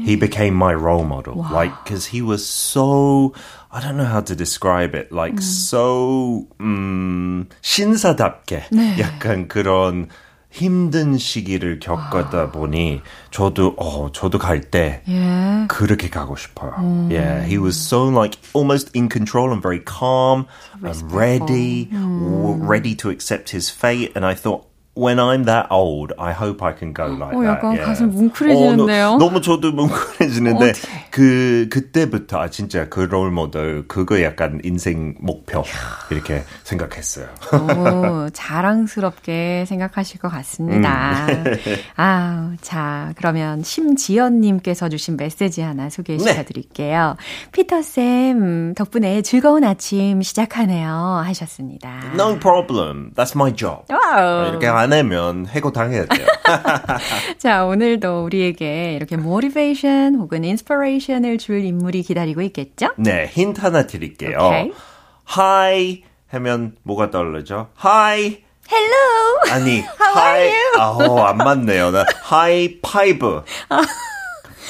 he 0.06 0.18
became 0.18 0.54
my 0.56 0.72
role 0.74 1.04
model 1.04 1.34
like 1.52 1.74
because 1.84 2.06
he 2.06 2.22
was 2.22 2.44
so 2.44 3.32
I 3.72 3.80
don't 3.80 3.96
know 3.96 4.06
how 4.10 4.20
to 4.24 4.34
describe 4.34 4.94
it 4.98 5.08
like 5.14 5.38
so 5.40 6.46
음, 6.60 7.46
신사답게 7.60 8.64
약간 8.98 9.46
그런 9.48 10.08
힘든 10.51 11.17
시기를 11.17 11.79
겪었다 11.81 12.49
보니 12.51 13.01
저도 13.31 13.75
어 13.77 14.11
저도 14.13 14.37
갈 14.37 14.61
때 14.61 15.01
예. 15.09 15.65
그렇게 15.67 16.09
가고 16.09 16.37
싶어요. 16.37 16.71
Yeah, 17.11 17.43
he 17.45 17.57
was 17.57 17.75
so 17.75 18.05
like 18.07 18.37
almost 18.53 18.89
in 18.95 19.09
control 19.09 19.51
and 19.51 19.61
very 19.61 19.81
calm 19.83 20.45
and 20.81 21.13
ready, 21.13 21.89
w- 21.91 22.55
ready 22.63 22.95
to 22.95 23.09
accept 23.09 23.49
his 23.51 23.69
fate. 23.69 24.13
And 24.15 24.25
I 24.25 24.33
thought, 24.33 24.63
when 25.00 25.18
I'm 25.18 25.44
that 25.44 25.66
old, 25.70 26.12
I 26.18 26.32
hope 26.32 26.62
I 26.62 26.72
can 26.76 26.92
go 26.92 27.06
like 27.06 27.34
어, 27.34 27.40
that. 27.40 27.58
약간 27.60 27.72
yeah. 27.76 27.84
가슴 27.86 28.10
뭉클해지는데요? 28.10 29.08
어, 29.08 29.18
너, 29.18 29.18
너무 29.18 29.40
저도 29.40 29.72
뭉클해지는데 29.72 30.64
어떡해. 30.70 31.08
그 31.10 31.66
그때부터 31.70 32.38
아 32.40 32.48
진짜 32.50 32.88
그 32.88 33.00
롤 33.10 33.30
모델 33.32 33.86
그거 33.88 34.22
약간 34.22 34.60
인생 34.62 35.14
목표 35.20 35.64
이렇게 36.10 36.44
생각했어요. 36.64 37.26
너무 37.50 38.30
자랑스럽게 38.32 39.64
생각하실 39.66 40.20
것 40.20 40.28
같습니다. 40.28 41.26
아, 41.96 42.52
자, 42.60 43.12
그러면 43.16 43.62
심지연님께서 43.62 44.88
주신 44.88 45.16
메시지 45.16 45.60
하나 45.62 45.88
소개시켜 45.90 46.44
드릴게요. 46.44 47.16
피터 47.52 47.82
쌤, 47.82 48.74
덕분에 48.74 49.22
즐거운 49.22 49.64
아침 49.64 50.22
시작하네요. 50.22 51.22
하셨습니다. 51.24 51.90
No 52.14 52.38
problem. 52.38 53.12
That's 53.14 53.34
my 53.34 53.52
job. 53.54 53.84
Wow. 53.90 54.48
이렇게 54.48 54.66
안 54.90 54.98
하면 54.98 55.46
해고 55.46 55.72
당해야 55.72 56.04
돼요. 56.06 56.26
자, 57.38 57.64
오늘도 57.64 58.24
우리에게 58.24 58.94
이렇게 58.94 59.16
motivation 59.16 60.16
혹은 60.16 60.42
inspiration을 60.44 61.38
줄 61.38 61.64
인물이 61.64 62.02
기다리고 62.02 62.42
있겠죠? 62.42 62.88
네, 62.96 63.26
힌트 63.30 63.60
하나 63.60 63.86
드릴게요. 63.86 64.36
오케이. 64.38 64.72
Hi 65.38 66.02
하면 66.32 66.74
뭐가 66.82 67.10
떠오르죠? 67.10 67.68
Hi 67.84 68.38
Hello! 68.68 69.40
아니 69.52 69.78
How 70.00 70.16
hi 70.16 70.40
are 70.40 70.48
you? 70.48 70.80
아, 70.80 70.88
어, 70.90 71.24
안 71.24 71.36
맞네요. 71.38 71.90
나 71.92 72.04
hi 72.30 72.78
five 72.84 73.18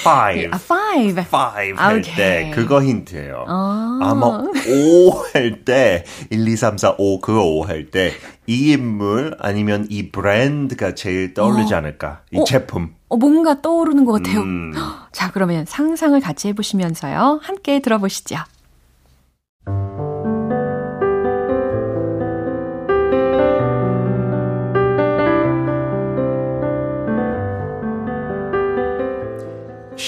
five 0.03 0.51
아, 0.53 0.57
five. 0.57 1.21
five 1.29 1.77
할. 1.77 2.03
때 2.03 2.51
그거 2.55 2.83
힌트예요. 2.83 3.45
아. 3.49 3.99
아마 4.03 4.43
오할때 4.69 6.05
1, 6.31 6.49
2, 6.49 6.57
3, 6.57 6.79
4, 6.79 6.95
5 6.99 7.21
그거 7.21 7.43
5 7.45 7.67
할 7.67 7.91
때 7.91 8.13
이 8.51 8.73
인물 8.73 9.37
아니면 9.39 9.87
이 9.91 10.11
브랜드가 10.11 10.97
제일 10.97 11.35
떠오르지 11.35 11.73
않을까? 11.73 12.23
이 12.33 12.39
어. 12.39 12.43
제품. 12.43 12.93
어, 13.09 13.17
뭔가 13.17 13.63
떠오르는 13.63 14.05
것 14.05 14.15
같아요. 14.15 14.41
음. 14.41 14.73
자, 15.13 15.31
그러면 15.31 15.65
상상을 15.67 16.19
같이 16.19 16.49
해보시면서요. 16.49 17.39
함께 17.45 17.79
들어보시죠. 17.79 18.39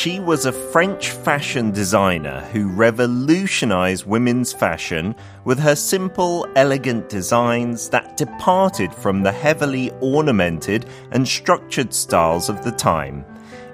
She 0.02 0.18
was 0.18 0.46
a 0.46 0.52
French 0.52 1.10
fashion 1.10 1.70
designer 1.70 2.40
who 2.52 2.66
revolutionized 2.66 4.04
women's 4.04 4.52
fashion 4.52 5.14
with 5.44 5.60
her 5.60 5.76
simple, 5.76 6.48
elegant 6.56 7.08
designs 7.08 7.88
that 7.90 8.16
departed 8.16 8.92
from 8.92 9.22
the 9.22 9.30
heavily 9.30 9.92
ornamented 10.00 10.86
and 11.12 11.28
structured 11.28 11.94
styles 11.94 12.48
of 12.48 12.64
the 12.64 12.72
time. 12.72 13.24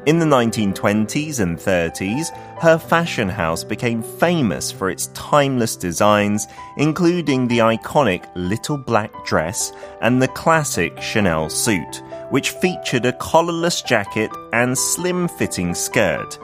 In 0.09 0.19
the 0.19 0.25
1920s 0.25 1.39
and 1.39 1.59
30s, 1.59 2.35
her 2.61 2.79
fashion 2.79 3.29
house 3.29 3.63
became 3.63 4.03
famous 4.03 4.73
for 4.73 4.89
its 4.89 5.09
timeless 5.09 5.77
designs, 5.77 6.47
including 6.79 7.47
the 7.47 7.59
iconic 7.59 8.25
little 8.35 8.79
black 8.79 9.13
dress 9.27 9.71
and 10.01 10.23
the 10.23 10.29
classic 10.29 10.99
Chanel 11.03 11.51
suit, 11.51 12.03
which 12.31 12.53
featured 12.53 13.05
a 13.05 13.13
collarless 13.13 13.83
jacket 13.83 14.31
and 14.55 14.79
slim 14.79 15.29
fitting 15.29 15.75
skirt. 15.75 16.39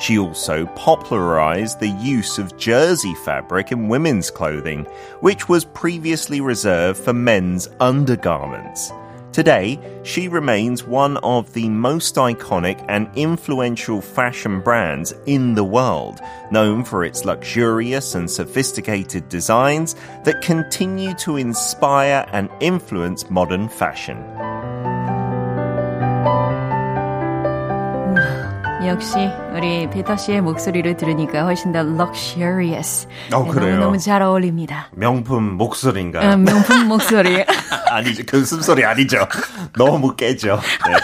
She 0.00 0.16
also 0.16 0.66
popularized 0.76 1.80
the 1.80 1.88
use 1.88 2.38
of 2.38 2.56
jersey 2.56 3.16
fabric 3.24 3.72
in 3.72 3.88
women's 3.88 4.30
clothing, 4.30 4.84
which 5.22 5.48
was 5.48 5.64
previously 5.64 6.40
reserved 6.40 7.00
for 7.00 7.12
men's 7.12 7.68
undergarments. 7.80 8.92
Today, 9.32 9.78
she 10.04 10.26
remains 10.26 10.84
one 10.84 11.18
of 11.18 11.52
the 11.52 11.68
most 11.68 12.14
iconic 12.16 12.84
and 12.88 13.08
influential 13.14 14.00
fashion 14.00 14.60
brands 14.60 15.14
in 15.26 15.54
the 15.54 15.64
world, 15.64 16.20
known 16.50 16.82
for 16.82 17.04
its 17.04 17.24
luxurious 17.24 18.14
and 18.14 18.30
sophisticated 18.30 19.28
designs 19.28 19.94
that 20.24 20.42
continue 20.42 21.14
to 21.14 21.36
inspire 21.36 22.26
and 22.32 22.48
influence 22.60 23.28
modern 23.30 23.68
fashion. 23.68 24.16
역시 28.88 29.16
우리 29.54 29.88
피터 29.90 30.16
씨의 30.16 30.40
목소리를 30.40 30.96
들으니까 30.96 31.44
훨씬 31.44 31.72
더 31.72 31.80
luxurious. 31.80 33.06
어, 33.32 33.44
그래요? 33.44 33.78
너무 33.78 33.98
잘 33.98 34.22
어울립니다. 34.22 34.88
명품 34.92 35.56
목소리인가요? 35.58 36.32
음, 36.32 36.44
명품 36.44 36.88
목소리. 36.88 37.44
아니죠. 37.90 38.22
그 38.26 38.44
숨소리 38.46 38.84
아니죠. 38.84 39.18
너무 39.76 40.16
깨죠. 40.16 40.58
네. 40.86 40.94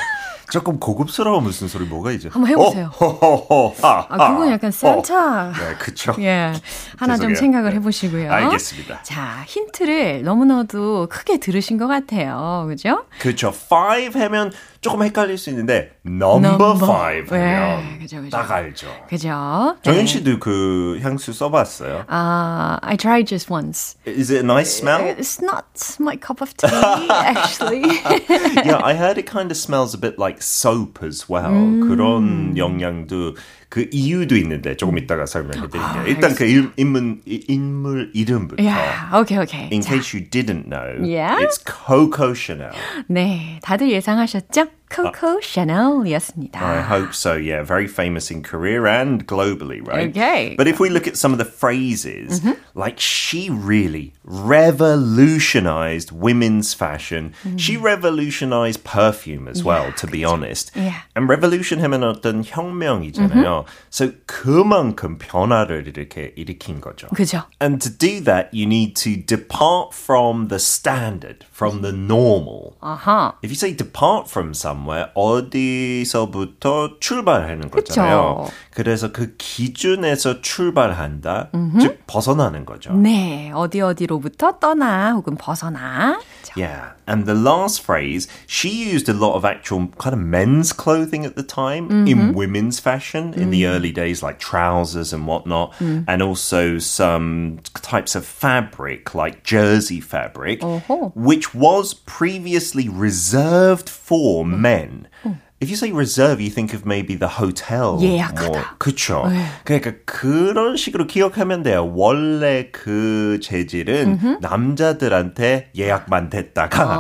조금 0.55 0.79
고급스러운 0.79 1.43
무슨 1.43 1.67
소리 1.67 1.85
뭐가 1.85 2.13
있죠? 2.13 2.29
한번 2.31 2.49
해보세요. 2.49 2.89
어, 3.01 3.07
호호호, 3.09 3.75
하, 3.83 4.07
아, 4.09 4.29
그건 4.29 4.47
하, 4.47 4.53
약간 4.53 4.69
어. 4.69 4.71
산타. 4.71 5.51
네, 5.51 5.75
그쵸. 5.81 6.15
예. 6.23 6.53
하나 6.97 7.17
좀 7.17 7.31
죄송해요. 7.31 7.35
생각을 7.35 7.71
네. 7.71 7.77
해보시고요. 7.77 8.31
알겠습니다. 8.31 9.03
자, 9.03 9.43
힌트를 9.49 10.23
너무나도 10.23 11.09
크게 11.11 11.41
들으신 11.41 11.77
것 11.77 11.89
같아요. 11.89 12.67
그죠? 12.69 13.05
그쵸. 13.19 13.53
five 13.53 14.17
하면 14.21 14.53
조금 14.81 15.03
헷갈릴 15.03 15.39
수 15.39 15.49
있는데 15.51 15.97
number 16.07 16.77
five 16.77 17.31
네, 17.31 17.55
하면 17.55 17.99
그죠, 17.99 18.19
그죠. 18.19 18.29
딱 18.31 18.51
알죠. 18.51 18.87
그죠? 19.09 19.77
정현 19.83 20.01
네. 20.01 20.07
씨도 20.07 20.39
그 20.39 21.01
향수 21.03 21.33
써봤어요? 21.33 22.05
아, 22.07 22.79
I 22.83 22.97
tried 22.99 23.27
just 23.27 23.51
once. 23.51 23.97
Is 24.07 24.31
it 24.31 24.45
a 24.45 24.45
nice 24.45 24.71
smell? 24.71 25.01
It's 25.19 25.43
not 25.43 25.65
my 25.99 26.17
cup 26.17 26.43
of 26.43 26.55
tea, 26.59 26.69
actually. 27.11 27.81
yeah, 28.63 28.79
I 28.85 28.95
heard 28.95 29.17
it 29.17 29.25
kind 29.27 29.51
of 29.51 29.57
smells 29.57 29.95
a 29.95 29.99
bit 29.99 30.19
like 30.19 30.43
soap 30.45 31.05
as 31.05 31.27
well. 31.33 31.53
음. 31.53 31.89
그런 31.89 32.57
영향도 32.57 33.35
그 33.69 33.89
이유도 33.91 34.37
있는데 34.37 34.77
조금 34.77 34.99
이따가 34.99 35.27
설명해 35.27 35.69
드릴게요. 35.69 35.83
아, 35.83 36.05
일단 36.07 36.35
그 36.35 36.45
일, 36.45 36.71
인물 36.77 37.21
이- 37.27 37.45
인물 37.49 38.13
이름부터. 38.15 38.63
yeah, 38.63 39.11
okay, 39.17 39.43
okay. 39.43 39.69
In 39.73 39.81
자, 39.81 39.95
case 39.95 40.15
you 40.15 40.29
didn't 40.31 40.69
know, 40.69 41.03
Yeah? 41.03 41.43
it's 41.43 41.59
Coco 41.65 42.35
Chanel. 42.35 42.71
네, 43.09 43.59
다들 43.63 43.91
예상하셨죠? 43.91 44.67
Coco 44.90 45.40
Chanel이었습니다. 45.40 46.60
I 46.60 46.82
hope 46.82 47.14
so. 47.14 47.36
Yeah, 47.36 47.62
very 47.62 47.86
famous 47.88 48.32
in 48.32 48.42
Korea 48.42 48.84
and 48.86 49.28
globally, 49.28 49.86
right? 49.86 50.10
Okay. 50.10 50.56
But 50.58 50.68
if 50.68 50.80
we 50.80 50.90
look 50.90 51.06
at 51.08 51.16
some 51.16 51.32
of 51.32 51.38
the 51.38 51.46
phrases, 51.46 52.40
Mm-hmm. 52.42 52.54
like 52.74 53.00
she 53.00 53.50
really 53.52 54.14
revolutionized 54.24 56.12
women's 56.12 56.74
fashion. 56.74 57.34
She 57.58 57.78
revolutionized 57.78 58.84
perfume 58.84 59.48
as 59.48 59.64
well, 59.64 59.92
to 59.94 60.08
be 60.08 60.24
honest. 60.26 60.74
Mm. 60.74 60.84
Yeah. 60.84 60.90
Mm-hmm. 60.92 61.16
And 61.16 61.30
revolution 61.30 61.80
하면 61.82 62.04
어떤 62.04 62.44
혁명이잖아요. 62.44 63.66
So 63.90 64.12
그만큼 64.26 65.18
변화를 65.20 65.88
이렇게 65.88 66.34
일으킨 66.36 66.82
거죠. 66.82 67.08
그죠? 67.10 67.44
And 67.60 67.82
to 67.82 67.90
do 67.90 68.20
that, 68.22 68.50
you 68.54 68.66
need 68.66 68.96
to 69.04 69.16
depart 69.18 69.94
from 69.94 70.48
the 70.48 70.60
standard, 70.60 71.46
from 71.52 71.82
the 71.82 71.92
normal. 71.92 72.76
아하. 72.82 73.34
If 73.44 73.50
you 73.52 73.56
say 73.56 73.74
depart 73.74 74.28
from 74.30 74.54
somewhere, 74.75 75.11
어디서부터 75.15 76.99
출발하는 77.01 77.71
거잖아요. 77.71 78.49
그래서 78.71 79.13
그 79.13 79.37
기준에서 79.39 80.41
출발한다, 80.41 81.51
즉 81.81 82.03
벗어나는 82.07 82.67
거죠. 82.67 82.93
네, 82.93 83.53
어디 83.55 83.81
어디로부터 83.81 84.59
떠나 84.59 85.13
혹은 85.13 85.37
벗어나. 85.37 86.19
자, 86.43 86.55
Yeah. 86.57 86.95
And 87.07 87.27
the 87.27 87.35
last 87.35 87.81
phrase, 87.83 88.29
she 88.47 88.91
used 88.91 89.09
a 89.09 89.13
lot 89.13 89.35
of 89.35 89.45
actual 89.45 89.89
kind 89.99 90.15
of 90.15 90.21
men's 90.21 90.73
clothing 90.73 91.25
at 91.25 91.37
the 91.37 91.43
time 91.43 91.91
in 91.91 92.19
mm-hmm. 92.19 92.33
women's 92.33 92.81
fashion 92.81 93.35
in 93.35 93.51
the 93.51 93.65
mm. 93.65 93.69
early 93.69 93.93
days, 93.93 94.23
like 94.23 94.39
trousers 94.39 95.13
and 95.13 95.27
whatnot, 95.27 95.73
mm. 95.75 96.05
and 96.09 96.23
also 96.23 96.79
some 96.79 97.61
types 97.75 98.15
of 98.15 98.25
fabric, 98.25 99.15
like 99.15 99.45
jersey 99.45 100.01
fabric, 100.01 100.61
어허. 100.61 101.13
which 101.15 101.55
was 101.55 101.95
previously 101.95 102.89
reserved 102.89 103.89
for 103.89 104.41
oh. 104.41 104.45
men. 104.45 105.09
Oh. 105.25 105.37
If 105.63 105.71
you 105.71 105.77
say 105.77 105.93
reserve, 105.93 106.41
you 106.43 106.51
think 106.51 106.75
of 106.75 106.85
maybe 106.85 107.17
the 107.17 107.29
hotel. 107.41 107.97
예약하다. 108.01 108.47
more. 108.47 108.65
그쵸. 108.79 109.25
그러니까 109.65 109.93
그런 110.05 110.77
식으로 110.77 111.07
기억하면 111.07 111.63
돼요. 111.63 111.91
원래 111.95 112.71
그 112.71 113.39
재질은 113.43 114.41
남자들한테 114.41 115.71
예약만 115.75 116.29
됐다가 116.29 116.99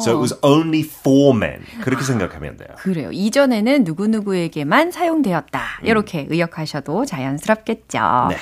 so 0.00 0.12
it 0.12 0.20
was 0.20 0.34
only 0.42 0.80
for 0.80 1.36
men. 1.36 1.62
그렇게 1.82 2.04
생각하면 2.04 2.56
돼요. 2.56 2.68
그래요. 2.78 3.10
이전에는 3.12 3.84
누구누구에게만 3.84 4.90
사용되었다. 4.90 5.80
이렇게 5.84 6.26
의역하셔도 6.28 7.04
자연스럽겠죠. 7.06 7.98
네. 8.30 8.36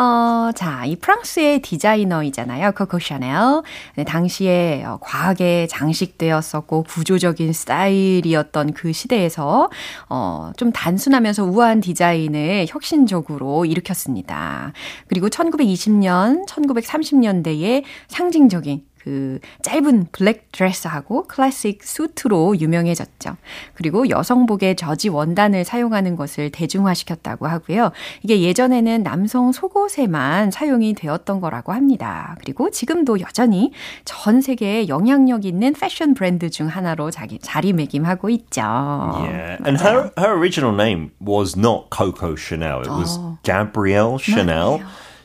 어, 0.00 0.50
자, 0.54 0.84
이 0.84 0.96
프랑스의 0.96 1.60
디자이너이잖아요. 1.62 2.72
코코 2.72 2.98
샤넬. 2.98 3.62
네, 3.96 4.04
당시에 4.04 4.84
어, 4.84 4.98
과하게 5.00 5.66
장식되었었고 5.68 6.84
구조적인 6.84 7.52
스타일이었던 7.52 8.72
그 8.72 8.92
시대에서 8.92 9.70
어, 10.08 10.52
좀 10.56 10.72
단순하면서 10.72 11.44
우아한 11.44 11.80
디자인을 11.80 12.66
혁신적으로 12.68 13.64
일으켰습니다. 13.64 14.72
그리고 15.08 15.28
1920년, 15.28 16.46
1930년대에 16.46 17.84
상징적인 18.08 18.82
그 19.04 19.38
짧은 19.62 20.06
블랙 20.12 20.50
드레스하고 20.50 21.24
클래식 21.24 21.84
수트로 21.84 22.58
유명해졌죠. 22.58 23.36
그리고 23.74 24.08
여성복의 24.08 24.76
저지 24.76 25.10
원단을 25.10 25.64
사용하는 25.64 26.16
것을 26.16 26.50
대중화시켰다고 26.50 27.46
하고요. 27.46 27.92
이게 28.22 28.40
예전에는 28.40 29.02
남성 29.02 29.52
속옷에만 29.52 30.50
사용이 30.50 30.94
되었던 30.94 31.42
거라고 31.42 31.72
합니다. 31.72 32.34
그리고 32.40 32.70
지금도 32.70 33.20
여전히 33.20 33.72
전 34.06 34.40
세계에 34.40 34.88
영향력 34.88 35.44
있는 35.44 35.74
패션 35.74 36.14
브랜드 36.14 36.48
중 36.48 36.68
하나로 36.68 37.10
자기 37.10 37.38
자리매김하고 37.38 38.30
있죠. 38.30 38.62
Yeah, 38.62 39.58
and 39.66 39.78
her 39.84 40.12
her 40.16 40.32
original 40.34 40.74
name 40.74 41.10
was 41.20 41.58
not 41.58 41.90
Coco 41.90 42.34
Chanel. 42.36 42.80
It 42.80 42.90
was 42.90 43.18
Gabrielle 43.42 44.18
Chanel. 44.18 44.80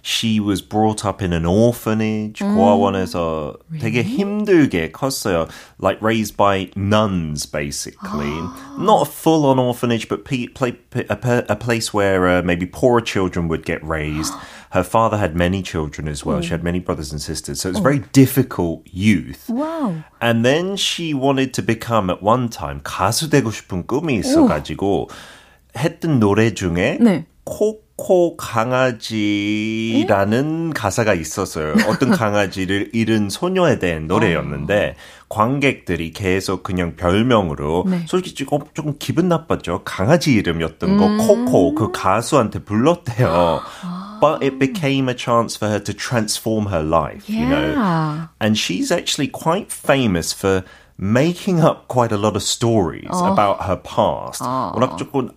She 0.08 0.38
was 0.38 0.60
brought 0.60 1.04
up 1.04 1.22
in 1.22 1.32
an 1.32 1.46
orphanage. 1.46 2.40
고아원에서 2.40 3.56
되게 3.80 4.02
힘들게 4.02 4.92
컸어요. 4.92 5.48
Like 5.80 5.98
raised 6.02 6.36
by 6.36 6.70
nuns, 6.76 7.46
basically. 7.46 8.32
Not 8.78 9.02
a 9.02 9.10
full-on 9.10 9.58
orphanage, 9.58 10.08
but 10.08 10.24
pe- 10.24 10.48
play, 10.48 10.76
a, 11.08 11.16
pe- 11.16 11.46
a 11.48 11.56
place 11.56 11.94
where 11.94 12.28
uh, 12.28 12.42
maybe 12.42 12.66
poorer 12.66 13.00
children 13.00 13.48
would 13.48 13.64
get 13.64 13.82
raised. 13.82 14.34
Her 14.70 14.82
father 14.84 15.16
had 15.16 15.36
many 15.36 15.62
children 15.62 16.08
as 16.08 16.24
well. 16.24 16.40
She 16.42 16.50
had 16.50 16.64
many 16.64 16.80
brothers 16.80 17.12
and 17.12 17.22
sisters. 17.22 17.60
So 17.62 17.70
it's 17.70 17.78
very 17.78 18.00
difficult 18.12 18.82
youth. 18.90 19.46
와우. 19.48 20.04
And 20.20 20.44
then 20.44 20.76
she 20.76 21.14
wanted 21.14 21.54
to 21.54 21.62
become 21.62 22.10
at 22.10 22.22
one 22.22 22.48
time 22.50 22.80
가수 22.80 23.30
되고 23.30 23.50
싶은 23.52 23.86
꿈이 23.86 24.16
있어가지고 24.18 25.08
했던 25.76 26.18
노래 26.20 26.52
중에 26.52 26.98
네. 27.00 27.24
코코 27.99 28.37
강아지라는 28.37 29.99
가사가 30.73 31.13
있었어요. 31.13 31.73
어떤 31.87 32.11
강아지를 32.11 32.91
잃은 32.93 33.29
소녀에 33.29 33.77
대한 33.79 34.07
노래였는데 34.07 34.95
관객들이 35.27 36.13
계속 36.13 36.63
그냥 36.63 36.95
별명으로 36.95 37.83
네. 37.87 38.05
솔직히 38.07 38.45
조금, 38.45 38.59
조금 38.73 38.95
기분 38.97 39.27
나빴죠. 39.27 39.81
강아지 39.83 40.31
이름이었던 40.33 40.97
거 40.97 41.25
코코 41.27 41.75
그 41.75 41.91
가수한테 41.91 42.59
불렀대요. 42.59 43.59
But 44.21 44.43
it 44.43 44.57
became 44.59 45.09
a 45.09 45.15
chance 45.15 45.57
for 45.57 45.69
her 45.69 45.83
to 45.83 45.93
transform 45.93 46.67
her 46.67 46.83
life, 46.83 47.29
you 47.29 47.45
know. 47.45 47.73
Yeah. 47.73 48.27
And 48.39 48.57
she's 48.57 48.91
actually 48.91 49.27
quite 49.27 49.71
famous 49.71 50.33
for 50.33 50.63
making 50.97 51.61
up 51.61 51.87
quite 51.87 52.11
a 52.11 52.17
lot 52.17 52.35
of 52.35 52.43
stories 52.43 53.07
about 53.11 53.63
her 53.63 53.77
past. 53.77 54.41
워낙 54.41 54.97
조금 54.97 55.29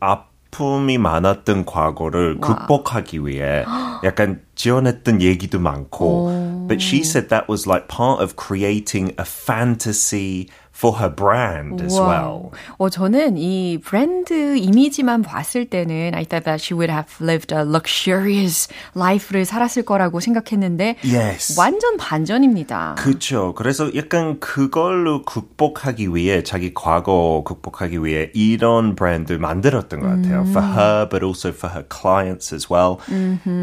아픔이 0.58 0.98
많았던 0.98 1.66
과거를 1.66 2.40
극복하기 2.40 3.26
위해 3.26 3.64
약간 4.04 4.42
지원했던 4.56 5.22
얘기도 5.22 5.60
많고. 5.60 6.66
But 6.68 6.82
she 6.82 7.02
said 7.02 7.30
that 7.30 7.48
was 7.48 7.68
like 7.68 7.88
part 7.88 8.22
of 8.22 8.36
creating 8.36 9.14
a 9.20 9.26
fantasy 9.26 10.50
for 10.78 11.00
her 11.00 11.10
brand 11.10 11.82
as 11.84 12.00
well. 12.00 12.52
어, 12.78 12.90
저는 12.90 13.38
이 13.38 13.80
브랜드 13.84 14.56
이미지만 14.58 15.24
봤을 15.24 15.66
때는 15.66 16.14
I 16.14 16.24
thought 16.26 16.46
that 16.46 16.62
she 16.64 16.78
would 16.78 16.92
have 16.92 17.10
lived 17.20 17.52
a 17.52 17.62
luxurious 17.62 18.68
life를 18.96 19.46
살았을 19.46 19.84
거라고 19.84 20.20
생각했는데 20.20 20.98
Yes. 21.04 21.60
완전 21.60 21.98
반전입니다. 21.98 22.96
그렇죠. 23.00 23.56
그래서 23.56 23.90
약간 23.96 24.40
그걸로 24.40 25.24
극복하기 25.24 26.14
위해 26.14 26.44
자기 26.44 26.74
과거 26.76 27.42
극복하기 27.44 28.04
위해 28.06 28.30
이런 28.36 28.96
브랜드 28.96 29.34
만들었던 29.34 30.00
것 30.00 30.08
같아요. 30.08 30.46
For 30.48 30.62
her, 30.64 31.10
but 31.10 31.26
also 31.26 31.50
for 31.50 31.74
her 31.74 31.84
clients 31.90 32.54
as 32.54 32.68
well. 32.72 32.98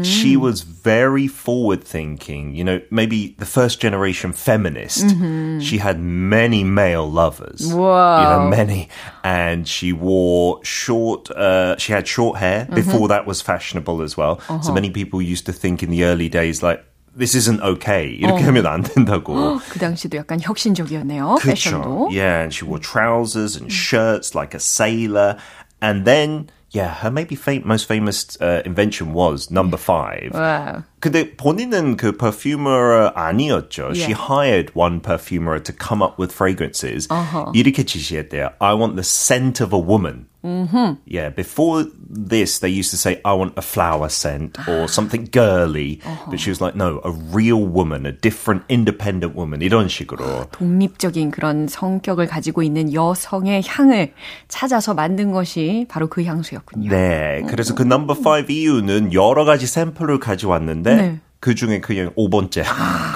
She 0.03 0.35
was 0.35 0.63
very 0.65 1.27
forward 1.27 1.83
thinking. 1.85 2.55
You 2.55 2.65
know, 2.65 2.81
maybe 2.91 3.35
the 3.39 3.45
first 3.45 3.79
generation 3.79 4.33
feminist. 4.33 5.15
She 5.61 5.77
had 5.79 5.97
many 5.99 6.63
male 6.65 6.98
male 6.99 7.09
lovers. 7.09 7.73
Whoa. 7.73 8.21
You 8.21 8.27
know, 8.29 8.49
many. 8.49 8.89
And 9.23 9.67
she 9.67 9.93
wore 9.93 10.59
short, 10.63 11.31
uh, 11.31 11.77
she 11.77 11.93
had 11.93 12.07
short 12.07 12.37
hair. 12.37 12.67
Before 12.75 13.07
that 13.07 13.25
was 13.25 13.41
fashionable 13.41 14.01
as 14.03 14.17
well. 14.17 14.39
So 14.61 14.73
many 14.73 14.89
people 14.91 15.21
used 15.21 15.45
to 15.47 15.53
think 15.53 15.81
in 15.81 15.89
the 15.89 16.03
early 16.03 16.27
days, 16.29 16.61
like, 16.61 16.83
this 17.15 17.33
isn't 17.33 17.61
okay. 17.63 18.19
이렇게 18.21 18.43
하면 18.43 18.65
안 18.65 18.83
된다고. 18.83 19.57
그 19.69 19.79
당시도 19.79 20.17
약간 20.17 20.37
혁신적이었네요. 20.41 21.39
패션도. 21.39 22.11
Yeah, 22.11 22.43
and 22.43 22.53
she 22.53 22.65
wore 22.65 22.77
trousers 22.77 23.55
and 23.55 23.71
shirts 23.71 24.35
like 24.35 24.53
a 24.53 24.59
sailor. 24.59 25.37
And 25.81 26.03
then, 26.03 26.49
yeah, 26.71 26.93
her 27.01 27.09
maybe 27.11 27.35
fam- 27.35 27.63
most 27.65 27.87
famous 27.87 28.37
uh, 28.41 28.61
invention 28.65 29.13
was 29.13 29.49
number 29.49 29.77
five. 29.77 30.31
Wow. 30.33 30.83
근데 30.99 31.35
본인은 31.37 31.95
그 31.97 32.11
perfumer 32.17 33.11
아니었죠. 33.15 33.93
She 33.95 34.11
Yeah. 34.11 34.19
hired 34.27 34.71
one 34.75 34.99
perfumer 34.99 35.59
to 35.59 35.71
come 35.71 36.01
up 36.01 36.17
with 36.19 36.33
fragrances. 36.33 37.07
이렇게 37.53 37.83
지시했대요. 37.85 38.51
I 38.59 38.73
want 38.73 38.95
the 38.95 39.03
scent 39.03 39.61
of 39.61 39.71
a 39.73 39.79
woman. 39.79 40.25
Mm-hmm. 40.42 41.02
Yeah, 41.06 41.28
before 41.28 41.84
this, 42.08 42.60
they 42.60 42.70
used 42.70 42.90
to 42.92 42.96
say, 42.96 43.20
I 43.24 43.34
want 43.34 43.52
a 43.56 43.62
flower 43.62 44.08
scent 44.08 44.56
or 44.66 44.88
something 44.88 45.28
girly. 45.30 46.00
But 46.28 46.40
she 46.40 46.50
was 46.50 46.60
like, 46.60 46.74
no, 46.74 47.00
a 47.04 47.10
real 47.10 47.62
woman, 47.62 48.06
a 48.06 48.12
different, 48.12 48.64
independent 48.70 49.36
woman. 49.36 49.60
이런 49.60 49.88
식으로. 49.88 50.46
독립적인 50.52 51.30
그런 51.30 51.68
성격을 51.68 52.26
가지고 52.26 52.62
있는 52.62 52.94
여성의 52.94 53.62
향을 53.66 54.14
찾아서 54.48 54.94
만든 54.94 55.30
것이 55.32 55.86
바로 55.88 56.08
그 56.08 56.24
향수였군요. 56.24 56.90
네, 56.90 57.42
그래서 57.48 57.74
그 57.74 57.82
넘버 57.82 58.14
5 58.14 58.50
이유는 58.50 59.12
여러 59.12 59.44
가지 59.44 59.66
샘플을 59.66 60.20
가져왔는데 60.20 60.96
네. 60.96 61.20
그 61.40 61.54
중에 61.54 61.80
그냥 61.80 62.10
5번째. 62.18 62.64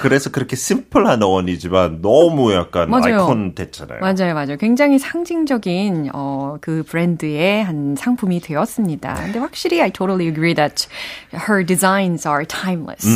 그래서 0.01 0.31
그렇게 0.31 0.57
심플한 0.57 1.23
어원이지만 1.23 2.01
너무 2.01 2.55
약간 2.55 2.89
맞아요. 2.89 3.21
아이콘 3.21 3.55
됐잖아요. 3.55 4.01
맞아요, 4.01 4.33
맞아요. 4.33 4.57
굉장히 4.57 4.99
상징적인 4.99 6.11
어, 6.15 6.57
그 6.63 6.83
브랜드의 6.89 7.63
한 7.63 7.95
상품이 7.99 8.41
되었습니다. 8.41 9.15
근데 9.15 9.39
확실히 9.39 9.83
I 9.83 9.91
totally 9.91 10.27
agree 10.27 10.55
that 10.55 10.89
her 11.35 11.65
designs 11.65 12.27
are 12.27 12.47
timeless. 12.47 13.07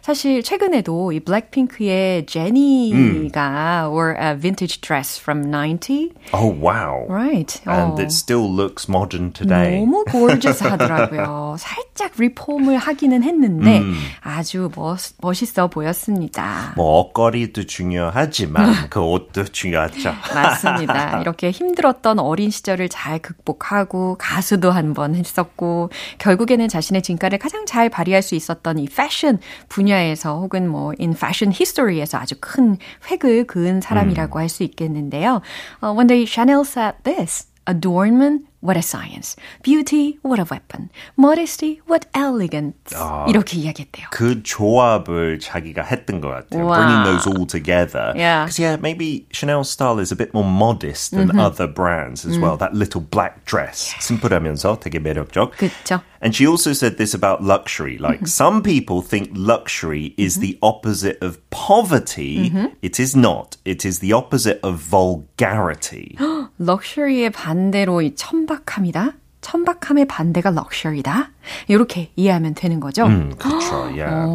사실 0.00 0.42
최근에도 0.42 1.12
이 1.12 1.20
블랙핑크의 1.20 2.24
제니가 2.24 3.90
wore 3.90 4.16
a 4.18 4.34
vintage 4.34 4.80
dress 4.80 5.20
from 5.20 5.50
90. 5.50 6.14
Oh 6.32 6.48
wow. 6.48 7.04
Right. 7.10 7.60
And 7.66 7.98
어. 7.98 8.00
it 8.00 8.10
still 8.12 8.48
looks 8.50 8.88
modern 8.88 9.30
today. 9.32 9.78
너무 9.84 10.04
gorgeous 10.10 10.62
하더라고요. 10.64 11.56
살짝 11.60 12.12
리폼을 12.16 12.78
하기는 12.78 13.22
했는데 13.22 13.82
아주 14.22 14.53
멋, 14.74 14.98
멋있어 15.20 15.68
보였습니다. 15.68 16.72
뭐 16.76 17.00
옷걸이도 17.00 17.64
중요하지만 17.66 18.88
그 18.90 19.00
옷도 19.00 19.44
중요하죠. 19.44 20.12
맞습니다. 20.34 21.20
이렇게 21.20 21.50
힘들었던 21.50 22.18
어린 22.18 22.50
시절을 22.50 22.88
잘 22.88 23.18
극복하고 23.18 24.16
가수도 24.18 24.70
한 24.70 24.94
번 24.94 25.14
했었고 25.16 25.90
결국에는 26.18 26.68
자신의 26.68 27.02
진가를 27.02 27.38
가장 27.38 27.66
잘 27.66 27.88
발휘할 27.88 28.22
수 28.22 28.34
있었던 28.36 28.78
이 28.78 28.86
패션 28.86 29.38
분야에서 29.68 30.38
혹은 30.38 30.68
뭐 30.68 30.92
in 31.00 31.12
fashion 31.12 31.52
history에서 31.52 32.18
아주 32.18 32.36
큰 32.40 32.76
획을 33.10 33.46
그은 33.46 33.80
사람이라고 33.80 34.38
할수 34.38 34.62
있겠는데요. 34.62 35.40
Uh, 35.82 35.92
one 35.96 36.06
day 36.06 36.24
Chanel 36.26 36.60
said 36.64 36.94
this. 37.02 37.48
Adornment, 37.66 38.44
what 38.63 38.75
a 38.77 38.81
science. 38.81 39.35
Beauty, 39.63 40.19
what 40.21 40.39
a 40.39 40.45
weapon. 40.49 40.89
Modesty, 41.17 41.81
what 41.87 42.07
elegance. 42.13 42.93
이렇게 43.27 43.57
이야기했대요. 43.57 44.07
그 44.11 44.43
조합을 44.43 45.39
자기가 45.39 45.83
했던 45.83 46.21
것 46.21 46.29
같아요. 46.29 46.65
Wow. 46.65 46.75
Bringing 46.75 47.03
those 47.03 47.27
all 47.27 47.45
together. 47.45 48.13
Yeah. 48.15 48.45
Because 48.45 48.59
yeah, 48.59 48.75
maybe 48.77 49.25
Chanel's 49.31 49.69
style 49.69 49.99
is 49.99 50.11
a 50.11 50.15
bit 50.15 50.33
more 50.33 50.43
modest 50.43 51.11
than 51.11 51.39
other 51.39 51.67
brands 51.67 52.25
as 52.25 52.37
well. 52.37 52.57
That 52.57 52.73
little 52.73 53.01
black 53.01 53.45
dress. 53.45 53.95
심플하면서 53.99 54.79
되게 54.79 54.99
매력적. 54.99 55.51
그쵸. 55.57 56.01
And 56.23 56.35
she 56.35 56.45
also 56.45 56.73
said 56.73 56.97
this 56.97 57.13
about 57.13 57.41
luxury. 57.43 57.97
Like 57.97 58.27
some 58.27 58.61
people 58.61 59.01
think 59.01 59.29
luxury 59.33 60.13
is 60.17 60.39
the 60.39 60.57
opposite 60.61 61.17
of 61.21 61.37
poverty. 61.49 62.51
It 62.81 62.99
is 62.99 63.15
not. 63.15 63.57
It 63.65 63.85
is 63.85 63.99
the 63.99 64.13
opposite 64.13 64.59
of 64.63 64.79
vulgarity. 64.79 66.15
럭셔리의 66.59 67.31
반대로 67.31 68.01
이 68.01 68.15
천박함이다. 68.15 69.13
천박함의 69.41 70.05
반대가 70.07 70.51
럭셔리다. 70.51 71.31
이렇게 71.69 72.11
이해하면 72.17 72.55
되는 72.55 72.81
거죠. 72.81 73.05
Mm, 73.05 73.35
그렇죠, 73.37 73.87
yeah. 73.95 74.27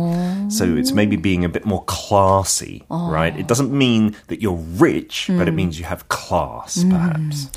So 0.49 0.65
it's 0.65 0.95
maybe 0.95 1.17
being 1.17 1.45
a 1.45 1.49
bit 1.49 1.67
more 1.67 1.85
classy, 1.87 2.83
right? 2.89 3.39
It 3.39 3.47
doesn't 3.47 3.71
mean 3.71 4.17
that 4.29 4.41
you're 4.41 4.59
rich, 4.79 5.29
but 5.29 5.47
it 5.47 5.53
means 5.53 5.79
you 5.79 5.85
have 5.85 6.09
class, 6.09 6.83
perhaps. 6.89 7.51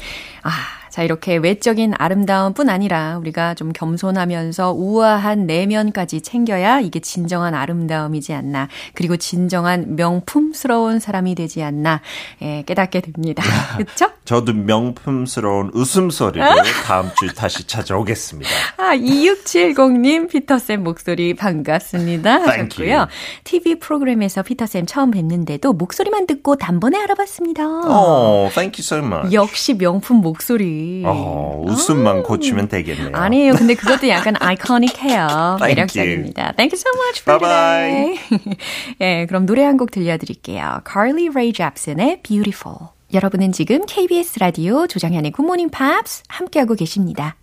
아, 0.44 0.52
자, 0.93 1.03
이렇게 1.03 1.37
외적인 1.39 1.95
아름다움뿐 1.97 2.69
아니라 2.69 3.17
우리가 3.17 3.55
좀 3.55 3.73
겸손하면서 3.73 4.75
우아한 4.77 5.47
내면까지 5.47 6.21
챙겨야 6.21 6.81
이게 6.81 7.01
진정한 7.01 7.55
아름다움이지 7.55 8.35
않나. 8.35 8.69
그리고 8.93 9.17
진정한 9.17 9.97
명품스러운 9.97 10.99
사람이 10.99 11.35
되지 11.35 11.63
않나. 11.63 12.03
예, 12.43 12.63
깨닫게 12.67 13.01
됩니다. 13.01 13.43
그쵸? 13.79 14.11
저도 14.27 14.53
명품스러운 14.53 15.71
웃음소리로 15.73 16.45
다음 16.85 17.09
주 17.19 17.35
다시 17.35 17.67
찾아오겠습니다. 17.67 18.51
아, 18.77 18.95
2670님, 18.95 20.29
피터쌤 20.29 20.85
목소리 20.85 21.33
반갑습니다. 21.33 22.43
하셨고요. 22.43 23.09
TV 23.45 23.77
프로그램에서 23.77 24.43
피터쌤 24.43 24.85
처음 24.85 25.13
뵀는데도 25.13 25.75
목소리만 25.75 26.27
듣고 26.27 26.57
단번에 26.57 26.99
알아봤습니다. 26.99 27.65
Oh, 27.65 28.53
thank 28.53 28.79
you 28.79 28.83
so 28.83 28.99
much. 28.99 29.33
역시 29.35 29.73
명품 29.79 30.19
목소리. 30.19 30.82
어, 31.07 31.63
웃음만 31.67 32.23
고치면 32.23 32.69
되겠네요. 32.69 33.11
아니에요. 33.17 33.55
근데 33.55 33.75
그것도 33.75 34.09
약간 34.09 34.35
아이코닉해요. 34.39 35.59
매력적입니다. 35.63 36.53
Thank 36.53 36.73
you 36.73 36.79
so 36.79 36.91
much 36.97 37.23
for 37.23 37.39
Bye-bye. 37.39 38.19
today. 38.29 38.57
예, 39.01 39.27
그럼 39.27 39.47
노래 39.47 39.65
한 39.65 39.77
곡 39.77 39.91
들려드릴게요. 39.91 40.81
Carly 40.91 41.29
Rae 41.29 41.53
Jepsen의 41.53 42.21
Beautiful. 42.23 42.89
여러분은 43.15 43.53
지금 43.53 43.85
KBS 43.87 44.39
라디오 44.39 44.87
조장현의 44.87 45.33
굿모닝 45.33 45.71
팝스 45.71 46.23
함께하고 46.29 46.75
계십니다. 46.75 47.37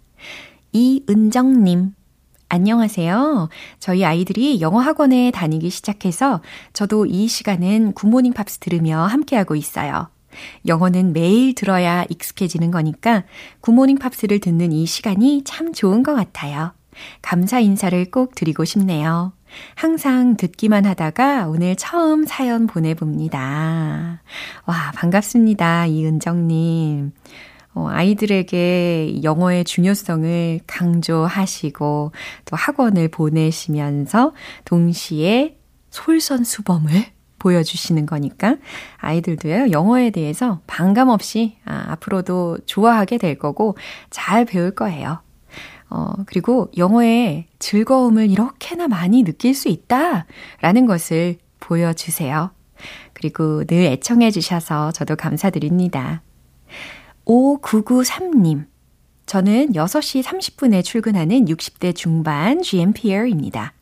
이은정님. 0.72 1.92
안녕하세요. 2.52 3.50
저희 3.80 4.04
아이들이 4.04 4.60
영어 4.62 4.80
학원에 4.80 5.30
다니기 5.32 5.70
시작해서 5.70 6.42
저도 6.74 7.06
이 7.06 7.28
시간은 7.28 7.94
굿모닝 7.94 8.34
팝스 8.34 8.58
들으며 8.58 9.02
함께하고 9.04 9.56
있어요. 9.56 10.10
영어는 10.68 11.14
매일 11.14 11.56
들어야 11.56 12.06
익숙해지는 12.10 12.72
거니까 12.72 13.24
굿모닝 13.62 13.98
팝스를 13.98 14.40
듣는 14.40 14.72
이 14.72 14.86
시간이 14.86 15.44
참 15.46 15.74
좋은 15.74 16.04
것 16.04 16.16
같아요. 16.16 16.74
감사 17.22 17.60
인사를 17.60 18.12
꼭 18.12 18.36
드리고 18.36 18.66
싶네요. 18.66 19.34
항상 19.76 20.38
듣기만 20.38 20.86
하다가 20.86 21.48
오늘 21.48 21.76
처음 21.76 22.26
사연 22.26 22.68
보내봅니다. 22.68 24.22
와, 24.66 24.92
반갑습니다. 24.96 25.88
이은정님. 25.88 27.12
어, 27.76 27.88
아이들에게 27.90 29.22
영어의 29.24 29.64
중요성을 29.64 30.60
강조하시고 30.68 32.12
또 32.46 32.56
학원을 32.56 33.10
보내시면서 33.10 34.34
동시에 34.66 35.58
솔선수범을 35.92 37.19
보여주시는 37.40 38.06
거니까 38.06 38.58
아이들도요, 38.98 39.72
영어에 39.72 40.12
대해서 40.12 40.60
반감 40.68 41.10
없이 41.10 41.58
아, 41.66 41.86
앞으로도 41.94 42.60
좋아하게 42.66 43.18
될 43.18 43.40
거고 43.40 43.76
잘 44.10 44.46
배울 44.46 44.72
거예요. 44.72 45.22
어, 45.90 46.14
그리고 46.28 46.70
영어의 46.78 47.48
즐거움을 47.58 48.30
이렇게나 48.30 48.88
많이 48.88 49.24
느낄 49.24 49.56
수 49.56 49.70
있다 49.70 50.26
라는 50.62 50.86
것을 50.86 51.38
보여주세요. 51.60 52.52
그리고 53.14 53.64
늘 53.66 53.86
애청해 53.86 54.32
주셔서 54.32 54.92
저도 54.92 55.16
감사드립니다. 55.16 56.22
5993님. 57.26 58.66
저는 59.26 59.74
6시 59.74 60.24
30분에 60.24 60.84
출근하는 60.84 61.46
60대 61.46 61.96
중반 61.96 62.64
GMPR입니다. 62.64 63.74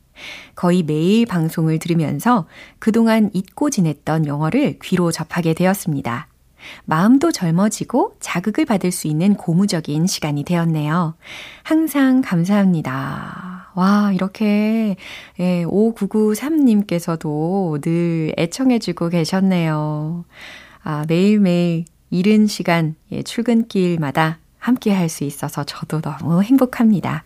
거의 0.56 0.84
매일 0.84 1.26
방송을 1.26 1.80
들으면서 1.80 2.48
그동안 2.80 3.30
잊고 3.34 3.70
지냈던 3.70 4.26
영어를 4.26 4.80
귀로 4.84 5.12
접하게 5.12 5.54
되었습니다. 5.54 6.28
마음도 6.86 7.32
젊어지고 7.32 8.16
자극을 8.20 8.66
받을 8.66 8.92
수 8.92 9.08
있는 9.08 9.36
고무적인 9.36 10.08
시간이 10.08 10.44
되었네요. 10.44 11.16
항상 11.64 12.22
감사합니다. 12.22 13.72
와, 13.76 14.12
이렇게, 14.12 14.96
예, 15.40 15.64
5993님께서도 15.66 17.80
늘 17.82 18.34
애청해주고 18.38 19.10
계셨네요. 19.10 20.26
아, 20.84 21.06
매일매일 21.08 21.86
이른 22.10 22.48
시간, 22.48 22.96
예, 23.12 23.22
출근길마다 23.22 24.40
함께 24.58 24.94
할 24.94 25.10
수 25.10 25.24
있어서 25.24 25.64
저도 25.64 26.02
너무 26.02 26.42
행복합니다. 26.42 27.24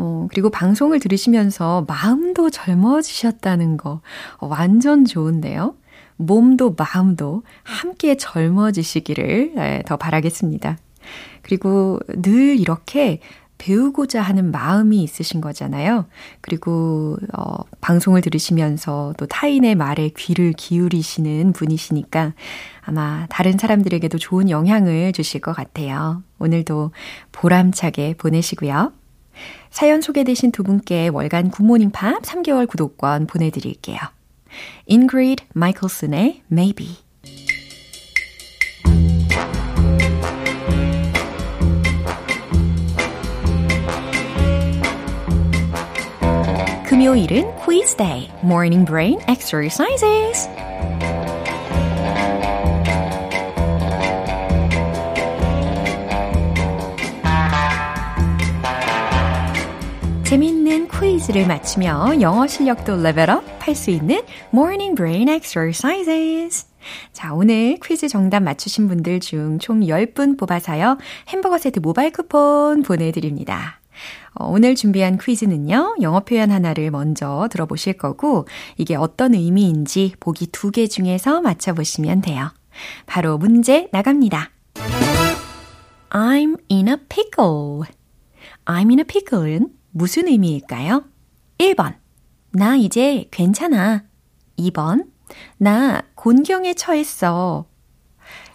어, 0.00 0.28
그리고 0.30 0.48
방송을 0.48 1.00
들으시면서 1.00 1.84
마음도 1.88 2.50
젊어지셨다는 2.50 3.76
거 3.76 4.00
어, 4.38 4.46
완전 4.46 5.04
좋은데요. 5.04 5.74
몸도 6.16 6.76
마음도 6.76 7.42
함께 7.64 8.16
젊어지시기를 8.16 9.82
더 9.86 9.96
바라겠습니다. 9.96 10.78
그리고 11.42 12.00
늘 12.08 12.58
이렇게 12.58 13.20
배우고자 13.58 14.22
하는 14.22 14.52
마음이 14.52 15.02
있으신 15.02 15.40
거잖아요. 15.40 16.06
그리고 16.40 17.16
어, 17.36 17.56
방송을 17.80 18.20
들으시면서 18.20 19.14
또 19.18 19.26
타인의 19.26 19.74
말에 19.74 20.10
귀를 20.16 20.52
기울이시는 20.52 21.52
분이시니까 21.52 22.34
아마 22.82 23.26
다른 23.28 23.58
사람들에게도 23.58 24.18
좋은 24.18 24.48
영향을 24.48 25.12
주실 25.12 25.40
것 25.40 25.52
같아요. 25.54 26.22
오늘도 26.38 26.92
보람차게 27.32 28.14
보내시고요. 28.16 28.92
사연 29.70 30.00
소개되신 30.00 30.52
두 30.52 30.62
분께 30.62 31.08
월간 31.08 31.50
굿모닝 31.50 31.90
팝 31.90 32.22
3개월 32.22 32.66
구독권 32.66 33.26
보내드릴게요. 33.26 33.98
Ingrid 34.86 35.44
Michaelson의 35.54 36.42
Maybe 36.50 36.96
금요일은 46.88 47.54
quiz 47.56 47.94
day, 47.96 48.28
morning 48.42 48.84
brain 48.84 49.20
exercises. 49.28 50.48
재밌는 60.68 60.88
퀴즈를 60.88 61.46
맞추며 61.46 62.20
영어 62.20 62.46
실력도 62.46 63.00
레벨업 63.02 63.42
할 63.58 63.74
수 63.74 63.90
있는 63.90 64.20
morning 64.52 64.94
brain 64.94 65.26
exercises. 65.26 66.66
자, 67.14 67.32
오늘 67.32 67.78
퀴즈 67.82 68.06
정답 68.06 68.40
맞추신 68.40 68.86
분들 68.88 69.20
중 69.20 69.58
총 69.60 69.80
10분 69.80 70.38
뽑아서요. 70.38 70.98
햄버거 71.28 71.56
세트 71.56 71.78
모바일 71.80 72.12
쿠폰 72.12 72.82
보내드립니다. 72.82 73.80
어, 74.34 74.46
오늘 74.48 74.74
준비한 74.74 75.16
퀴즈는요, 75.16 75.96
영어 76.02 76.20
표현 76.20 76.50
하나를 76.50 76.90
먼저 76.90 77.48
들어보실 77.50 77.94
거고, 77.94 78.46
이게 78.76 78.94
어떤 78.94 79.32
의미인지 79.34 80.16
보기 80.20 80.48
두 80.48 80.70
개 80.70 80.86
중에서 80.86 81.40
맞춰보시면 81.40 82.20
돼요. 82.20 82.50
바로 83.06 83.38
문제 83.38 83.88
나갑니다. 83.90 84.50
I'm 86.10 86.58
in 86.70 86.88
a 86.88 86.96
pickle. 87.08 87.84
I'm 88.66 88.90
in 88.90 88.98
a 88.98 89.04
pickle은 89.04 89.68
무슨 89.90 90.28
의미일까요? 90.28 91.04
1번. 91.58 91.94
나 92.52 92.76
이제 92.76 93.26
괜찮아. 93.30 94.04
2번. 94.58 95.06
나 95.58 96.02
곤경에 96.14 96.74
처했어. 96.74 97.66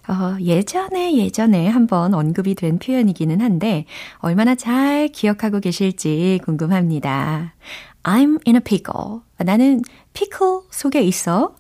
어, 0.06 0.38
예전에 0.42 1.16
예전에 1.16 1.68
한번 1.70 2.14
언급이 2.14 2.56
된 2.56 2.78
표현이기는 2.78 3.40
한데 3.40 3.86
얼마나 4.18 4.54
잘 4.54 5.08
기억하고 5.08 5.60
계실지 5.60 6.42
궁금합니다. 6.44 7.56
I'm 8.04 8.46
in 8.46 8.58
a 8.58 8.60
pickle. 8.60 9.22
나는 9.38 9.82
피클 10.12 10.64
속에 10.72 11.02
있어. 11.02 11.56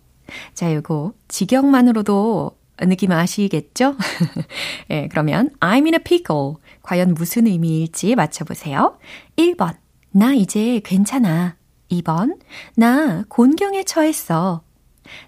자, 0.53 0.73
요거 0.73 1.13
직역만으로도 1.29 2.51
느낌 2.81 3.12
아시겠죠? 3.12 3.95
예, 4.89 5.01
네, 5.01 5.07
그러면 5.09 5.49
I'm 5.62 5.86
in 5.86 5.93
a 5.93 5.99
pickle. 6.03 6.55
과연 6.84 7.15
무슨 7.15 7.48
의미일지 7.48 8.15
맞춰보세요. 8.15 9.00
1번. 9.38 9.76
나 10.12 10.34
이제 10.34 10.80
괜찮아. 10.84 11.56
2번. 11.89 12.38
나 12.76 13.24
곤경에 13.30 13.84
처했어. 13.84 14.62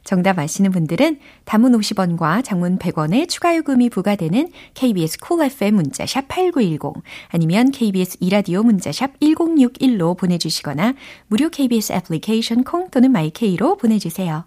정답 0.03 0.39
아시는 0.39 0.71
분들은 0.71 1.19
단문 1.43 1.73
50원과 1.73 2.43
장문 2.43 2.77
100원의 2.79 3.27
추가 3.27 3.55
요금이 3.55 3.89
부과되는 3.89 4.49
KBS 4.73 5.19
Cool 5.19 5.51
FM 5.51 5.75
문자샵 5.75 6.27
8910 6.27 7.03
아니면 7.29 7.71
KBS 7.71 8.17
이라디오 8.21 8.63
문자샵 8.63 9.19
1061로 9.19 10.17
보내주시거나 10.17 10.93
무료 11.27 11.49
KBS 11.49 11.93
애플리케이션 11.93 12.63
콩 12.63 12.89
또는 12.89 13.11
마이케이로 13.11 13.77
보내주세요. 13.77 14.45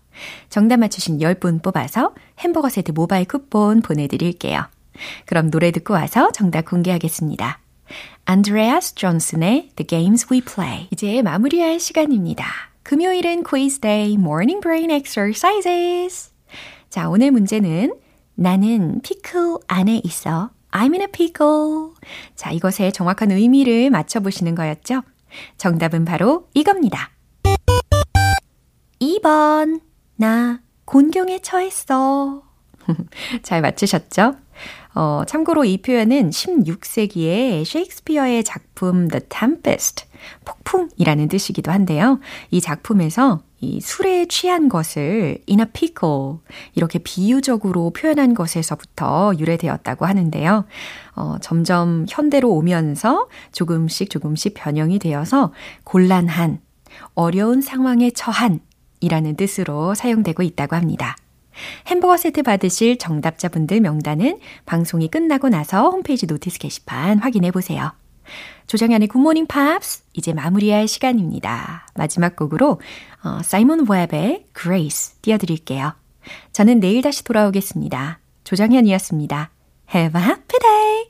정답 0.49 0.79
맞추신 0.79 1.18
10분 1.18 1.62
뽑아서 1.62 2.14
햄버거 2.38 2.68
세트 2.68 2.92
모바일 2.92 3.27
쿠폰 3.27 3.83
보내드릴게요. 3.83 4.77
그럼 5.26 5.50
노래 5.50 5.70
듣고 5.70 5.94
와서 5.94 6.30
정답 6.32 6.66
공개하겠습니다. 6.66 7.61
안드레아스 8.24 8.94
존슨의 8.94 9.70
The 9.76 9.87
Games 9.87 10.26
We 10.30 10.42
Play 10.42 10.88
이제 10.90 11.22
마무리할 11.22 11.80
시간입니다. 11.80 12.44
금요일은 12.82 13.42
quiz 13.42 13.80
day, 13.80 14.14
morning 14.14 14.61
brain 14.61 14.90
exercises. 14.90 16.32
자, 16.90 17.08
오늘 17.08 17.30
문제는 17.30 17.94
나는 18.34 19.00
피클 19.02 19.58
안에 19.66 20.00
있어. 20.04 20.50
I'm 20.70 20.92
in 20.92 21.02
a 21.02 21.06
pickle. 21.06 21.90
자, 22.34 22.50
이것의 22.50 22.92
정확한 22.92 23.30
의미를 23.30 23.90
맞춰보시는 23.90 24.54
거였죠? 24.54 25.02
정답은 25.56 26.04
바로 26.04 26.48
이겁니다. 26.54 27.11
2번. 29.00 29.80
나 30.16 30.61
곤경에 30.84 31.40
처했어. 31.40 32.42
잘 33.42 33.61
맞추셨죠? 33.61 34.37
어, 34.94 35.22
참고로 35.27 35.64
이 35.64 35.79
표현은 35.79 36.31
16세기의 36.31 37.64
셰익스피어의 37.64 38.44
작품 38.44 39.09
The 39.09 39.20
Tempest, 39.29 40.07
폭풍이라는 40.44 41.29
뜻이기도 41.29 41.70
한데요. 41.70 42.20
이 42.51 42.61
작품에서 42.61 43.42
이 43.61 43.81
술에 43.81 44.27
취한 44.27 44.68
것을 44.68 45.38
in 45.48 45.61
a 45.61 45.66
pickle 45.72 46.38
이렇게 46.74 47.01
비유적으로 47.01 47.90
표현한 47.90 48.35
것에서부터 48.35 49.33
유래되었다고 49.38 50.07
하는데요. 50.07 50.64
어, 51.16 51.37
점점 51.40 52.07
현대로 52.09 52.51
오면서 52.53 53.29
조금씩 53.53 54.11
조금씩 54.11 54.55
변형이 54.55 54.98
되어서 55.01 55.53
곤란한, 55.85 56.61
어려운 57.14 57.61
상황에 57.61 58.11
처한 58.11 58.61
이라는 59.01 59.37
뜻으로 59.37 59.94
사용되고 59.94 60.42
있다고 60.42 60.77
합니다. 60.77 61.16
햄버거 61.87 62.16
세트 62.16 62.42
받으실 62.42 62.99
정답자분들 62.99 63.81
명단은 63.81 64.38
방송이 64.66 65.09
끝나고 65.09 65.49
나서 65.49 65.90
홈페이지 65.90 66.27
notice 66.26 66.59
게시판 66.59 67.18
확인해 67.18 67.51
보세요. 67.51 67.92
조정현의 68.66 69.09
굿모닝 69.09 69.47
팝스 69.47 70.05
이제 70.12 70.35
마무리할 70.35 70.87
시간입니다. 70.87 71.87
마지막 71.94 72.37
곡으로 72.37 72.81
어, 73.25 73.42
사이먼 73.42 73.87
웹의 73.88 74.44
Grace 74.59 75.16
띄워드릴게요. 75.23 75.94
저는 76.53 76.81
내일 76.81 77.03
다시 77.03 77.25
돌아오겠습니다. 77.25 78.21
조정현이었습니다. 78.44 79.51
Have 79.94 80.21
a 80.21 80.27
happy 80.27 80.59
day! 80.61 81.09